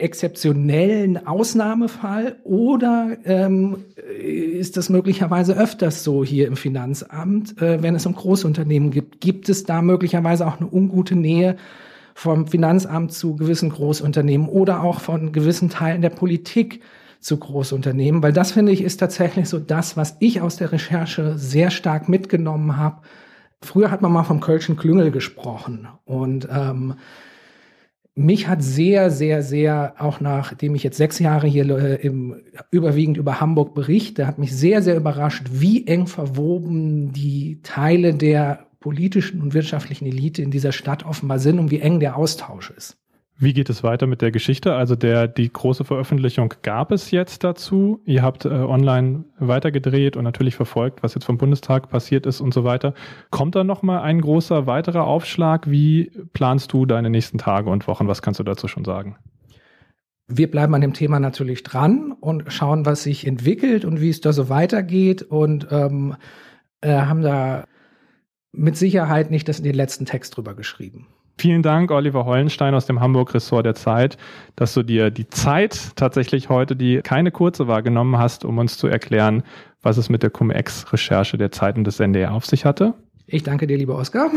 exzeptionellen 0.02 1.26
Ausnahmefall 1.26 2.36
oder 2.44 3.16
ähm, 3.24 3.84
ist 4.20 4.76
das 4.76 4.90
möglicherweise 4.90 5.56
öfters 5.56 6.04
so 6.04 6.24
hier 6.24 6.46
im 6.48 6.56
Finanzamt, 6.56 7.60
äh, 7.62 7.82
wenn 7.82 7.94
es 7.94 8.04
um 8.04 8.14
Großunternehmen 8.14 8.90
gibt? 8.90 9.20
Gibt 9.20 9.48
es 9.48 9.64
da 9.64 9.80
möglicherweise 9.80 10.46
auch 10.46 10.60
eine 10.60 10.68
ungute 10.70 11.16
Nähe 11.16 11.56
vom 12.14 12.46
Finanzamt 12.46 13.12
zu 13.12 13.36
gewissen 13.36 13.70
Großunternehmen 13.70 14.48
oder 14.48 14.82
auch 14.82 15.00
von 15.00 15.32
gewissen 15.32 15.70
Teilen 15.70 16.02
der 16.02 16.10
Politik 16.10 16.82
zu 17.20 17.38
Großunternehmen? 17.38 18.22
Weil 18.22 18.32
das 18.32 18.52
finde 18.52 18.72
ich 18.72 18.82
ist 18.82 18.98
tatsächlich 18.98 19.48
so 19.48 19.58
das, 19.58 19.96
was 19.96 20.16
ich 20.20 20.40
aus 20.40 20.56
der 20.56 20.72
Recherche 20.72 21.38
sehr 21.38 21.70
stark 21.70 22.08
mitgenommen 22.08 22.76
habe. 22.76 23.02
Früher 23.62 23.92
hat 23.92 24.02
man 24.02 24.12
mal 24.12 24.24
vom 24.24 24.40
Kölschen 24.40 24.76
Klüngel 24.76 25.12
gesprochen 25.12 25.86
und 26.04 26.48
ähm, 26.50 26.94
mich 28.14 28.48
hat 28.48 28.62
sehr, 28.62 29.11
sehr, 29.11 29.42
sehr, 29.42 29.94
auch 29.98 30.20
nachdem 30.20 30.75
ich 30.75 30.83
jetzt 30.83 30.98
sechs 30.98 31.18
Jahre 31.18 31.46
hier 31.46 31.68
äh, 31.70 31.94
im, 32.07 32.42
überwiegend 32.70 33.16
über 33.16 33.40
Hamburg 33.40 33.75
berichte, 33.75 34.27
hat 34.27 34.38
mich 34.38 34.55
sehr, 34.55 34.83
sehr 34.83 34.96
überrascht, 34.96 35.46
wie 35.51 35.87
eng 35.87 36.07
verwoben 36.07 37.12
die 37.12 37.61
Teile 37.62 38.14
der 38.14 38.66
politischen 38.81 39.40
und 39.40 39.55
wirtschaftlichen 39.55 40.07
Elite 40.07 40.42
in 40.42 40.51
dieser 40.51 40.72
Stadt 40.72 41.07
offenbar 41.07 41.38
sind 41.38 41.59
und 41.59 41.70
wie 41.70 41.81
eng 41.81 42.01
der 42.01 42.16
Austausch 42.16 42.70
ist. 42.70 43.01
Wie 43.42 43.55
geht 43.55 43.68
es 43.70 43.83
weiter 43.83 44.07
mit 44.07 44.22
der 44.22 44.31
Geschichte? 44.31 44.74
Also 44.76 44.94
der, 44.94 45.26
die 45.26 45.52
große 45.52 45.85
Veröffentlichung 45.85 46.55
gab 46.62 46.92
es 46.92 47.11
jetzt 47.11 47.42
dazu. 47.42 48.00
Ihr 48.05 48.22
habt 48.22 48.44
äh, 48.44 48.50
online 48.50 49.24
weitergedreht 49.40 50.16
und 50.16 50.22
natürlich 50.22 50.55
verfolgt, 50.55 51.02
was 51.02 51.14
jetzt 51.14 51.24
vom 51.24 51.38
Bundestag 51.38 51.88
passiert 51.88 52.24
ist 52.24 52.40
und 52.40 52.55
so 52.55 52.62
weiter. 52.62 52.94
Kommt 53.31 53.57
da 53.57 53.64
nochmal 53.64 54.02
ein 54.02 54.20
großer 54.20 54.68
weiterer 54.68 55.09
Aufschlag? 55.09 55.68
Wie 55.68 56.12
planst 56.33 56.72
du 56.72 56.87
deine 56.87 57.11
nächsten 57.11 57.37
Tage 57.37 57.68
und 57.68 57.88
Wochen? 57.88 58.07
Was 58.07 58.22
kannst 58.22 58.38
du 58.38 58.44
dazu 58.44 58.68
schon 58.68 58.85
sagen? 58.85 59.16
Wir 60.28 60.48
bleiben 60.48 60.76
an 60.76 60.81
dem 60.81 60.92
Thema 60.92 61.18
natürlich 61.18 61.64
dran 61.64 62.12
und 62.12 62.52
schauen, 62.52 62.87
was 62.87 63.02
sich 63.02 63.26
entwickelt 63.26 63.85
und 63.85 64.00
wie 64.00 64.11
es 64.11 64.20
da 64.20 64.33
so 64.33 64.50
weitergeht 64.50 65.22
und 65.22 65.66
ähm, 65.72 66.14
äh, 66.81 66.92
haben 66.92 67.22
da 67.22 67.64
mit 68.52 68.76
Sicherheit 68.76 69.33
nicht 69.33 69.48
das, 69.48 69.61
den 69.61 69.74
letzten 69.74 70.07
Text 70.07 70.37
drüber 70.37 70.55
geschrieben. 70.55 71.09
Vielen 71.42 71.62
Dank, 71.62 71.90
Oliver 71.90 72.24
Hollenstein 72.24 72.72
aus 72.72 72.87
dem 72.87 73.00
Hamburg-Ressort 73.00 73.66
der 73.66 73.74
Zeit, 73.74 74.16
dass 74.55 74.74
du 74.74 74.85
dir 74.85 75.11
die 75.11 75.28
Zeit 75.28 75.96
tatsächlich 75.96 76.48
heute, 76.50 76.76
die 76.76 77.00
keine 77.02 77.33
kurze 77.33 77.66
war, 77.66 77.83
genommen 77.83 78.16
hast, 78.16 78.44
um 78.44 78.59
uns 78.59 78.78
zu 78.78 78.87
erklären, 78.87 79.42
was 79.83 79.96
es 79.96 80.09
mit 80.09 80.22
der 80.22 80.31
Cum-Ex-Recherche 80.31 81.38
der 81.38 81.50
Zeit 81.50 81.76
und 81.76 81.83
des 81.83 81.98
NDR 81.98 82.33
auf 82.33 82.46
sich 82.46 82.64
hatte. 82.64 82.94
Ich 83.26 83.42
danke 83.42 83.66
dir, 83.66 83.76
lieber 83.76 83.96
Oskar. 83.96 84.31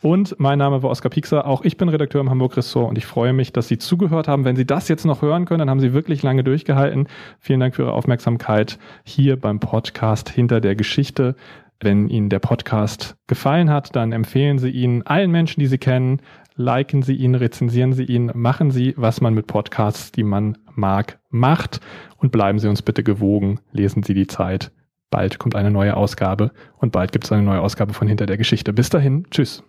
Und 0.00 0.40
mein 0.40 0.58
Name 0.58 0.82
war 0.82 0.88
Oskar 0.88 1.10
Piekser. 1.10 1.46
Auch 1.46 1.64
ich 1.64 1.76
bin 1.76 1.90
Redakteur 1.90 2.22
im 2.22 2.30
Hamburg-Ressort 2.30 2.88
und 2.88 2.96
ich 2.96 3.04
freue 3.04 3.34
mich, 3.34 3.52
dass 3.52 3.68
Sie 3.68 3.76
zugehört 3.76 4.26
haben. 4.26 4.46
Wenn 4.46 4.56
Sie 4.56 4.64
das 4.64 4.88
jetzt 4.88 5.04
noch 5.04 5.20
hören 5.20 5.44
können, 5.44 5.58
dann 5.58 5.68
haben 5.68 5.80
Sie 5.80 5.92
wirklich 5.92 6.22
lange 6.22 6.44
durchgehalten. 6.44 7.08
Vielen 7.40 7.60
Dank 7.60 7.74
für 7.74 7.82
Ihre 7.82 7.92
Aufmerksamkeit 7.92 8.78
hier 9.04 9.36
beim 9.38 9.60
Podcast 9.60 10.30
Hinter 10.30 10.62
der 10.62 10.76
Geschichte. 10.76 11.36
Wenn 11.80 12.08
Ihnen 12.08 12.28
der 12.28 12.40
Podcast 12.40 13.16
gefallen 13.28 13.70
hat, 13.70 13.94
dann 13.94 14.12
empfehlen 14.12 14.58
Sie 14.58 14.70
ihn 14.70 15.02
allen 15.04 15.30
Menschen, 15.30 15.60
die 15.60 15.66
Sie 15.66 15.78
kennen. 15.78 16.20
Liken 16.56 17.02
Sie 17.02 17.14
ihn, 17.14 17.36
rezensieren 17.36 17.92
Sie 17.92 18.04
ihn, 18.04 18.32
machen 18.34 18.72
Sie, 18.72 18.94
was 18.96 19.20
man 19.20 19.32
mit 19.32 19.46
Podcasts, 19.46 20.10
die 20.10 20.24
man 20.24 20.58
mag, 20.74 21.20
macht. 21.30 21.80
Und 22.16 22.32
bleiben 22.32 22.58
Sie 22.58 22.68
uns 22.68 22.82
bitte 22.82 23.04
gewogen. 23.04 23.60
Lesen 23.70 24.02
Sie 24.02 24.14
die 24.14 24.26
Zeit. 24.26 24.72
Bald 25.10 25.38
kommt 25.38 25.54
eine 25.54 25.70
neue 25.70 25.96
Ausgabe 25.96 26.50
und 26.78 26.92
bald 26.92 27.12
gibt 27.12 27.24
es 27.24 27.32
eine 27.32 27.42
neue 27.42 27.60
Ausgabe 27.60 27.94
von 27.94 28.08
Hinter 28.08 28.26
der 28.26 28.36
Geschichte. 28.36 28.72
Bis 28.72 28.90
dahin, 28.90 29.26
tschüss. 29.30 29.62